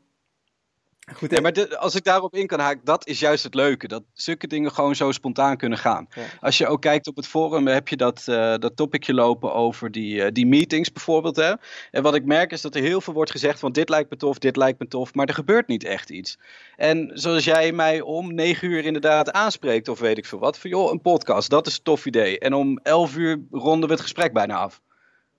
Goed, 1.14 1.32
ja, 1.32 1.42
maar 1.42 1.78
als 1.78 1.96
ik 1.96 2.04
daarop 2.04 2.36
in 2.36 2.48
kan 2.48 2.60
haken, 2.60 2.82
dat 2.84 3.08
is 3.08 3.20
juist 3.20 3.44
het 3.44 3.54
leuke. 3.54 3.88
Dat 3.88 4.04
zulke 4.14 4.48
dingen 4.48 4.72
gewoon 4.72 4.96
zo 4.96 5.12
spontaan 5.12 5.58
kunnen 5.58 5.78
gaan. 5.78 6.08
Als 6.40 6.58
je 6.58 6.68
ook 6.68 6.82
kijkt 6.82 7.08
op 7.08 7.16
het 7.16 7.28
forum, 7.28 7.68
heb 7.68 7.88
je 7.88 7.98
dat, 7.98 8.26
uh, 8.30 8.56
dat 8.58 8.76
topicje 8.76 9.14
lopen 9.14 9.54
over 9.54 9.92
die, 9.92 10.16
uh, 10.16 10.28
die 10.32 10.46
meetings 10.46 10.92
bijvoorbeeld. 10.92 11.36
Hè? 11.36 11.54
En 11.92 12.04
wat 12.04 12.16
ik 12.16 12.26
merk 12.26 12.52
is 12.52 12.62
dat 12.62 12.76
er 12.76 12.82
heel 12.82 13.02
veel 13.02 13.14
wordt 13.14 13.32
gezegd 13.32 13.60
van 13.60 13.72
dit 13.72 13.90
lijkt 13.90 14.10
me 14.10 14.18
tof, 14.18 14.38
dit 14.38 14.56
lijkt 14.56 14.80
me 14.80 14.88
tof. 14.88 15.14
Maar 15.14 15.28
er 15.28 15.34
gebeurt 15.34 15.68
niet 15.68 15.84
echt 15.84 16.10
iets. 16.10 16.38
En 16.76 17.12
zoals 17.14 17.44
jij 17.44 17.72
mij 17.72 18.02
om 18.02 18.34
negen 18.34 18.70
uur 18.70 18.86
inderdaad 18.86 19.32
aanspreekt 19.32 19.88
of 19.88 20.00
weet 20.00 20.18
ik 20.18 20.26
veel 20.26 20.40
wat. 20.40 20.60
Van 20.60 20.70
joh, 20.70 20.92
een 20.92 21.02
podcast, 21.02 21.50
dat 21.50 21.68
is 21.68 21.78
een 21.78 21.84
tof 21.84 22.06
idee. 22.06 22.40
En 22.40 22.54
om 22.54 22.80
elf 22.84 23.18
uur 23.18 23.42
ronden 23.52 23.88
we 23.88 23.94
het 23.94 24.04
gesprek 24.04 24.34
bijna 24.34 24.56
af. 24.56 24.82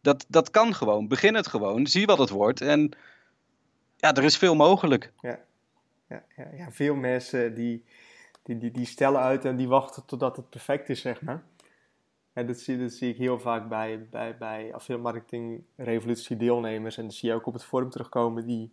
Dat, 0.02 0.24
dat 0.28 0.50
kan 0.50 0.74
gewoon. 0.74 1.08
Begin 1.08 1.34
het 1.34 1.46
gewoon. 1.46 1.86
Zie 1.86 2.06
wat 2.06 2.18
het 2.18 2.30
wordt. 2.30 2.60
En 2.60 2.90
ja, 3.96 4.14
er 4.14 4.24
is 4.24 4.36
veel 4.36 4.54
mogelijk. 4.54 5.12
Ja 5.20 5.38
ja, 6.36 6.48
ja, 6.56 6.70
veel 6.70 6.94
mensen 6.94 7.54
die, 7.54 7.84
die, 8.42 8.58
die, 8.58 8.70
die 8.70 8.86
stellen 8.86 9.20
uit 9.20 9.44
en 9.44 9.56
die 9.56 9.68
wachten 9.68 10.06
totdat 10.06 10.36
het 10.36 10.50
perfect 10.50 10.88
is, 10.88 11.00
zeg 11.00 11.22
maar. 11.22 11.42
En 12.32 12.46
dat 12.46 12.58
zie, 12.58 12.78
dat 12.78 12.92
zie 12.92 13.10
ik 13.10 13.16
heel 13.16 13.38
vaak 13.38 13.68
bij, 13.68 14.06
bij, 14.10 14.36
bij 14.38 14.74
affiliate 14.74 15.60
revolutie 15.76 16.36
deelnemers. 16.36 16.96
En 16.96 17.04
dat 17.04 17.14
zie 17.14 17.28
je 17.28 17.34
ook 17.34 17.46
op 17.46 17.52
het 17.52 17.64
forum 17.64 17.90
terugkomen. 17.90 18.46
Die, 18.46 18.72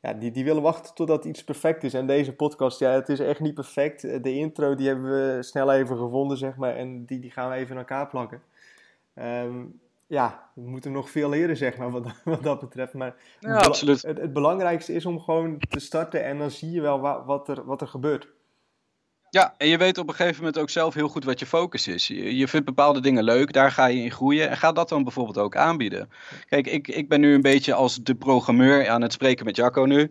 ja, 0.00 0.12
die, 0.12 0.30
die 0.30 0.44
willen 0.44 0.62
wachten 0.62 0.94
totdat 0.94 1.24
iets 1.24 1.44
perfect 1.44 1.84
is. 1.84 1.94
En 1.94 2.06
deze 2.06 2.32
podcast, 2.32 2.78
ja, 2.78 2.90
het 2.90 3.08
is 3.08 3.20
echt 3.20 3.40
niet 3.40 3.54
perfect. 3.54 4.00
De 4.22 4.34
intro, 4.34 4.74
die 4.74 4.86
hebben 4.86 5.10
we 5.10 5.42
snel 5.42 5.72
even 5.72 5.96
gevonden, 5.96 6.36
zeg 6.36 6.56
maar. 6.56 6.76
En 6.76 7.04
die, 7.04 7.18
die 7.18 7.30
gaan 7.30 7.50
we 7.50 7.56
even 7.56 7.72
in 7.72 7.78
elkaar 7.78 8.06
plakken. 8.06 8.42
Um, 9.14 9.80
ja, 10.14 10.50
we 10.54 10.68
moeten 10.70 10.92
nog 10.92 11.10
veel 11.10 11.28
leren, 11.28 11.56
zeg 11.56 11.76
maar, 11.76 11.90
wat, 11.90 12.06
wat 12.24 12.42
dat 12.42 12.60
betreft. 12.60 12.92
Maar 12.92 13.14
ja, 13.40 13.56
absoluut. 13.56 14.02
Het, 14.02 14.18
het, 14.18 14.32
belangrijkste 14.32 14.92
is 14.92 15.06
om 15.06 15.20
gewoon 15.20 15.58
te 15.58 15.80
starten 15.80 16.24
en 16.24 16.38
dan 16.38 16.50
zie 16.50 16.70
je 16.70 16.80
wel 16.80 17.00
wat, 17.00 17.24
wat, 17.24 17.48
er, 17.48 17.64
wat 17.64 17.80
er 17.80 17.88
gebeurt. 17.88 18.28
Ja, 19.30 19.54
en 19.58 19.68
je 19.68 19.78
weet 19.78 19.98
op 19.98 20.08
een 20.08 20.14
gegeven 20.14 20.38
moment 20.38 20.58
ook 20.58 20.70
zelf 20.70 20.94
heel 20.94 21.08
goed 21.08 21.24
wat 21.24 21.38
je 21.38 21.46
focus 21.46 21.88
is. 21.88 22.06
Je, 22.06 22.36
je 22.36 22.48
vindt 22.48 22.66
bepaalde 22.66 23.00
dingen 23.00 23.24
leuk, 23.24 23.52
daar 23.52 23.70
ga 23.70 23.86
je 23.86 24.02
in 24.02 24.10
groeien. 24.10 24.50
En 24.50 24.56
ga 24.56 24.72
dat 24.72 24.88
dan 24.88 25.02
bijvoorbeeld 25.02 25.38
ook 25.38 25.56
aanbieden. 25.56 26.10
Kijk, 26.48 26.66
ik, 26.66 26.88
ik 26.88 27.08
ben 27.08 27.20
nu 27.20 27.34
een 27.34 27.42
beetje 27.42 27.74
als 27.74 27.98
de 28.02 28.14
programmeur 28.14 28.88
aan 28.88 29.02
het 29.02 29.12
spreken 29.12 29.44
met 29.44 29.56
Jacco 29.56 29.84
nu. 29.84 30.10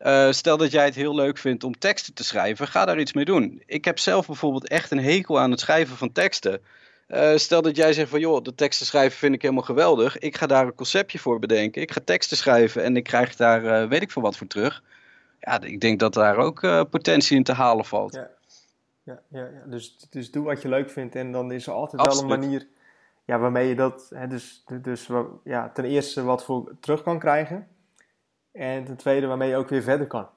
Uh, 0.00 0.30
stel 0.30 0.56
dat 0.56 0.70
jij 0.70 0.84
het 0.84 0.94
heel 0.94 1.14
leuk 1.14 1.38
vindt 1.38 1.64
om 1.64 1.78
teksten 1.78 2.14
te 2.14 2.24
schrijven, 2.24 2.68
ga 2.68 2.84
daar 2.84 3.00
iets 3.00 3.12
mee 3.12 3.24
doen. 3.24 3.62
Ik 3.66 3.84
heb 3.84 3.98
zelf 3.98 4.26
bijvoorbeeld 4.26 4.68
echt 4.68 4.90
een 4.90 5.02
hekel 5.02 5.40
aan 5.40 5.50
het 5.50 5.60
schrijven 5.60 5.96
van 5.96 6.12
teksten. 6.12 6.60
Uh, 7.08 7.36
stel 7.36 7.62
dat 7.62 7.76
jij 7.76 7.92
zegt 7.92 8.10
van 8.10 8.20
joh, 8.20 8.42
de 8.42 8.54
teksten 8.54 8.86
schrijven 8.86 9.18
vind 9.18 9.34
ik 9.34 9.42
helemaal 9.42 9.64
geweldig. 9.64 10.18
Ik 10.18 10.36
ga 10.36 10.46
daar 10.46 10.66
een 10.66 10.74
conceptje 10.74 11.18
voor 11.18 11.38
bedenken. 11.38 11.82
Ik 11.82 11.92
ga 11.92 12.00
teksten 12.04 12.36
schrijven 12.36 12.82
en 12.82 12.96
ik 12.96 13.04
krijg 13.04 13.36
daar 13.36 13.64
uh, 13.64 13.88
weet 13.88 14.02
ik 14.02 14.10
veel 14.10 14.22
wat 14.22 14.36
voor 14.36 14.46
terug. 14.46 14.82
Ja, 15.40 15.60
ik 15.60 15.80
denk 15.80 16.00
dat 16.00 16.14
daar 16.14 16.36
ook 16.36 16.62
uh, 16.62 16.82
potentie 16.90 17.36
in 17.36 17.42
te 17.42 17.52
halen 17.52 17.84
valt. 17.84 18.14
Ja, 18.14 18.30
ja, 19.02 19.20
ja, 19.28 19.40
ja. 19.40 19.66
Dus, 19.66 20.06
dus 20.10 20.30
doe 20.30 20.44
wat 20.44 20.62
je 20.62 20.68
leuk 20.68 20.90
vindt 20.90 21.14
en 21.14 21.32
dan 21.32 21.52
is 21.52 21.66
er 21.66 21.72
altijd 21.72 22.02
Absoluut. 22.02 22.28
wel 22.28 22.32
een 22.32 22.40
manier 22.40 22.66
ja, 23.24 23.38
waarmee 23.38 23.68
je 23.68 23.74
dat, 23.74 24.10
hè, 24.14 24.26
dus, 24.26 24.64
dus 24.82 25.08
ja, 25.44 25.70
ten 25.70 25.84
eerste 25.84 26.22
wat 26.22 26.44
voor 26.44 26.76
terug 26.80 27.02
kan 27.02 27.18
krijgen. 27.18 27.68
En 28.52 28.84
ten 28.84 28.96
tweede 28.96 29.26
waarmee 29.26 29.48
je 29.48 29.56
ook 29.56 29.68
weer 29.68 29.82
verder 29.82 30.06
kan. 30.06 30.28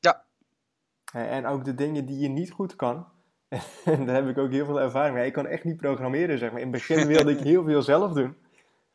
Ja. 0.00 0.24
En 1.12 1.46
ook 1.46 1.64
de 1.64 1.74
dingen 1.74 2.06
die 2.06 2.18
je 2.18 2.28
niet 2.28 2.50
goed 2.50 2.76
kan, 2.76 3.06
en 3.84 4.04
daar 4.06 4.14
heb 4.14 4.28
ik 4.28 4.38
ook 4.38 4.50
heel 4.50 4.64
veel 4.64 4.80
ervaring 4.80 5.14
mee. 5.14 5.26
Ik 5.26 5.32
kan 5.32 5.46
echt 5.46 5.64
niet 5.64 5.76
programmeren, 5.76 6.38
zeg 6.38 6.50
maar. 6.50 6.60
In 6.60 6.72
het 6.72 6.76
begin 6.76 7.06
wilde 7.06 7.30
ik 7.30 7.38
heel 7.38 7.64
veel 7.64 7.82
zelf 7.82 8.12
doen. 8.12 8.36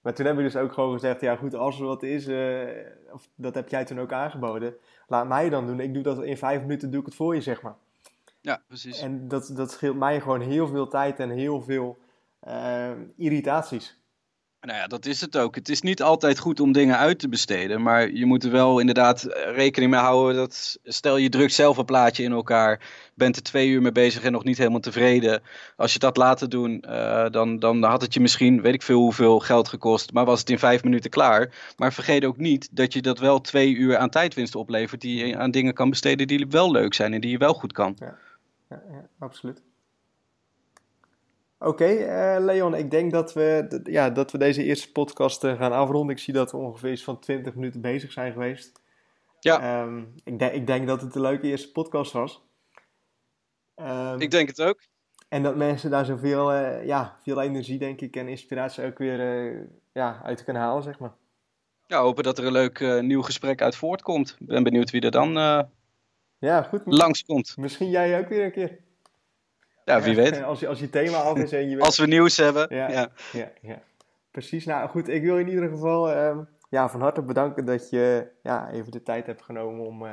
Maar 0.01 0.13
toen 0.13 0.25
heb 0.25 0.37
ik 0.37 0.43
dus 0.43 0.55
ook 0.55 0.73
gewoon 0.73 0.93
gezegd, 0.93 1.21
ja 1.21 1.35
goed, 1.35 1.55
als 1.55 1.79
er 1.79 1.85
wat 1.85 2.03
is, 2.03 2.27
uh, 2.27 2.67
of 3.11 3.29
dat 3.35 3.55
heb 3.55 3.69
jij 3.69 3.85
toen 3.85 3.99
ook 3.99 4.11
aangeboden, 4.11 4.75
laat 5.07 5.27
mij 5.27 5.49
dan 5.49 5.65
doen. 5.65 5.79
Ik 5.79 5.93
doe 5.93 6.03
dat 6.03 6.23
in 6.23 6.37
vijf 6.37 6.61
minuten, 6.61 6.91
doe 6.91 6.99
ik 6.99 7.05
het 7.05 7.15
voor 7.15 7.35
je, 7.35 7.41
zeg 7.41 7.61
maar. 7.61 7.75
Ja, 8.41 8.61
precies. 8.67 9.01
En 9.01 9.27
dat, 9.27 9.51
dat 9.55 9.71
scheelt 9.71 9.97
mij 9.97 10.21
gewoon 10.21 10.41
heel 10.41 10.67
veel 10.67 10.87
tijd 10.87 11.19
en 11.19 11.29
heel 11.29 11.61
veel 11.61 11.97
uh, 12.47 12.91
irritaties. 13.17 13.98
Nou 14.61 14.77
ja, 14.77 14.87
dat 14.87 15.05
is 15.05 15.21
het 15.21 15.37
ook. 15.37 15.55
Het 15.55 15.69
is 15.69 15.81
niet 15.81 16.01
altijd 16.01 16.39
goed 16.39 16.59
om 16.59 16.71
dingen 16.71 16.97
uit 16.97 17.19
te 17.19 17.29
besteden. 17.29 17.81
Maar 17.81 18.11
je 18.11 18.25
moet 18.25 18.43
er 18.43 18.51
wel 18.51 18.79
inderdaad 18.79 19.23
eh, 19.23 19.55
rekening 19.55 19.91
mee 19.91 19.99
houden 19.99 20.35
dat. 20.35 20.79
Stel 20.83 21.17
je 21.17 21.29
drukt 21.29 21.53
zelf 21.53 21.77
een 21.77 21.85
plaatje 21.85 22.23
in 22.23 22.31
elkaar. 22.31 22.81
Bent 23.15 23.35
er 23.35 23.43
twee 23.43 23.67
uur 23.69 23.81
mee 23.81 23.91
bezig 23.91 24.23
en 24.23 24.31
nog 24.31 24.43
niet 24.43 24.57
helemaal 24.57 24.79
tevreden. 24.79 25.41
Als 25.75 25.93
je 25.93 25.99
dat 25.99 26.17
laten 26.17 26.49
doen, 26.49 26.83
uh, 26.87 27.29
dan, 27.29 27.59
dan 27.59 27.83
had 27.83 28.01
het 28.01 28.13
je 28.13 28.19
misschien, 28.19 28.61
weet 28.61 28.73
ik 28.73 28.81
veel 28.81 28.99
hoeveel 28.99 29.39
geld 29.39 29.67
gekost. 29.67 30.13
Maar 30.13 30.25
was 30.25 30.39
het 30.39 30.49
in 30.49 30.59
vijf 30.59 30.83
minuten 30.83 31.09
klaar. 31.09 31.73
Maar 31.77 31.93
vergeet 31.93 32.25
ook 32.25 32.37
niet 32.37 32.69
dat 32.71 32.93
je 32.93 33.01
dat 33.01 33.19
wel 33.19 33.41
twee 33.41 33.75
uur 33.75 33.97
aan 33.97 34.09
tijdwinst 34.09 34.55
oplevert. 34.55 35.01
Die 35.01 35.25
je 35.25 35.37
aan 35.37 35.51
dingen 35.51 35.73
kan 35.73 35.89
besteden 35.89 36.27
die 36.27 36.47
wel 36.49 36.71
leuk 36.71 36.93
zijn 36.93 37.13
en 37.13 37.21
die 37.21 37.31
je 37.31 37.37
wel 37.37 37.53
goed 37.53 37.73
kan. 37.73 37.95
Ja, 37.99 38.17
ja, 38.69 38.81
ja 38.91 39.07
absoluut. 39.19 39.61
Oké, 41.61 41.83
okay, 41.83 42.37
uh, 42.37 42.45
Leon, 42.45 42.75
ik 42.75 42.91
denk 42.91 43.11
dat 43.11 43.33
we, 43.33 43.79
ja, 43.83 44.09
dat 44.09 44.31
we 44.31 44.37
deze 44.37 44.63
eerste 44.63 44.91
podcast 44.91 45.43
uh, 45.43 45.57
gaan 45.57 45.71
afronden. 45.71 46.15
Ik 46.15 46.21
zie 46.21 46.33
dat 46.33 46.51
we 46.51 46.57
ongeveer 46.57 46.91
iets 46.91 47.03
van 47.03 47.19
20 47.19 47.55
minuten 47.55 47.81
bezig 47.81 48.11
zijn 48.11 48.31
geweest. 48.31 48.81
Ja. 49.39 49.81
Um, 49.81 50.13
ik, 50.23 50.39
de 50.39 50.51
ik, 50.51 50.67
denk 50.67 50.87
dat 50.87 51.01
het 51.01 51.15
een 51.15 51.21
leuke 51.21 51.47
eerste 51.47 51.71
podcast 51.71 52.11
was. 52.11 52.43
Um, 53.75 54.19
ik 54.19 54.31
denk 54.31 54.47
het 54.47 54.61
ook. 54.61 54.81
En 55.29 55.43
dat 55.43 55.55
mensen 55.55 55.89
daar 55.89 56.05
zoveel 56.05 56.53
uh, 56.53 56.85
ja, 56.85 57.19
veel 57.23 57.41
energie, 57.41 57.79
denk 57.79 58.01
ik, 58.01 58.15
en 58.15 58.27
inspiratie 58.27 58.85
ook 58.85 58.97
weer 58.97 59.19
ja, 59.93 60.21
uit 60.23 60.43
kunnen 60.43 60.61
halen, 60.61 60.83
zeg 60.83 60.99
maar. 60.99 61.13
Ja, 61.85 62.01
hopen 62.01 62.23
dat 62.23 62.37
er 62.37 62.45
een 62.45 62.51
leuk 62.51 63.01
nieuw 63.01 63.21
gesprek 63.21 63.61
uit 63.61 63.75
voortkomt. 63.75 64.37
Ik 64.39 64.47
ben 64.47 64.63
benieuwd 64.63 64.89
wie 64.89 65.01
er 65.01 65.11
dan 65.11 65.31
ja, 66.37 66.61
goed. 66.61 66.81
langskomt. 66.85 67.57
Misschien 67.57 67.89
jij 67.89 68.19
ook 68.19 68.29
weer 68.29 68.43
een 68.43 68.51
keer. 68.51 68.79
Ja, 69.89 70.01
wie 70.01 70.15
weet. 70.15 70.43
Als 70.51 70.59
je, 70.59 70.67
als 70.67 70.79
je 70.79 70.89
thema 70.89 71.17
af 71.17 71.37
is 71.37 71.51
en 71.51 71.69
je 71.69 71.75
weet... 71.75 71.85
Als 71.85 71.97
we 71.97 72.07
nieuws 72.07 72.37
hebben. 72.37 72.75
Ja, 72.75 72.89
ja. 72.89 73.11
ja, 73.61 73.81
Precies. 74.31 74.65
Nou 74.65 74.89
goed, 74.89 75.07
ik 75.07 75.21
wil 75.21 75.37
in 75.37 75.47
ieder 75.47 75.69
geval 75.69 76.11
uh, 76.11 76.37
ja, 76.69 76.89
van 76.89 77.01
harte 77.01 77.21
bedanken 77.21 77.65
dat 77.65 77.89
je 77.89 78.27
ja, 78.43 78.71
even 78.71 78.91
de 78.91 79.03
tijd 79.03 79.25
hebt 79.25 79.41
genomen 79.41 79.85
om 79.85 80.03
uh, 80.03 80.11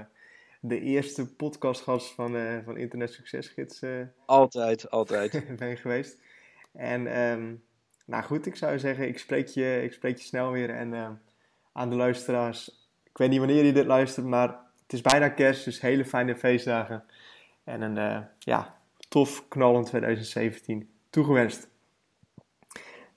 de 0.60 0.80
eerste 0.80 1.34
podcastgast 1.34 2.14
van, 2.14 2.36
uh, 2.36 2.58
van 2.64 2.76
Internet 2.76 3.12
Succesgids 3.12 3.82
altijd, 4.26 4.90
altijd. 4.90 5.42
ben 5.58 5.76
geweest. 5.76 6.18
En 6.72 7.20
um, 7.20 7.62
nou 8.06 8.24
goed, 8.24 8.46
ik 8.46 8.56
zou 8.56 8.78
zeggen, 8.78 9.08
ik 9.08 9.18
spreek 9.18 9.46
je, 9.46 9.80
ik 9.82 9.92
spreek 9.92 10.16
je 10.16 10.24
snel 10.24 10.50
weer. 10.50 10.70
En 10.70 10.94
ehm, 10.94 11.12
aan 11.72 11.90
de 11.90 11.96
luisteraars, 11.96 12.88
ik 13.04 13.18
weet 13.18 13.30
niet 13.30 13.38
wanneer 13.38 13.64
je 13.64 13.72
dit 13.72 13.86
luistert, 13.86 14.26
maar 14.26 14.48
het 14.82 14.92
is 14.92 15.00
bijna 15.00 15.28
kerst, 15.28 15.64
dus 15.64 15.80
hele 15.80 16.04
fijne 16.04 16.36
feestdagen. 16.36 17.04
En 17.64 17.82
een, 17.82 18.26
ja, 18.38 18.75
tof, 19.16 19.48
knallend 19.48 19.87
2017 19.87 20.88
toegewenst. 21.11 21.68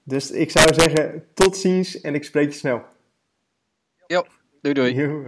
Dus 0.03 0.31
ik 0.31 0.51
zou 0.51 0.73
zeggen, 0.73 1.27
tot 1.33 1.57
ziens 1.57 2.01
en 2.01 2.15
ik 2.15 2.23
spreek 2.23 2.51
je 2.51 2.57
snel. 2.57 2.83
Jo, 4.07 4.25
doei 4.61 4.73
doei. 4.73 4.93
Jo, 4.93 5.23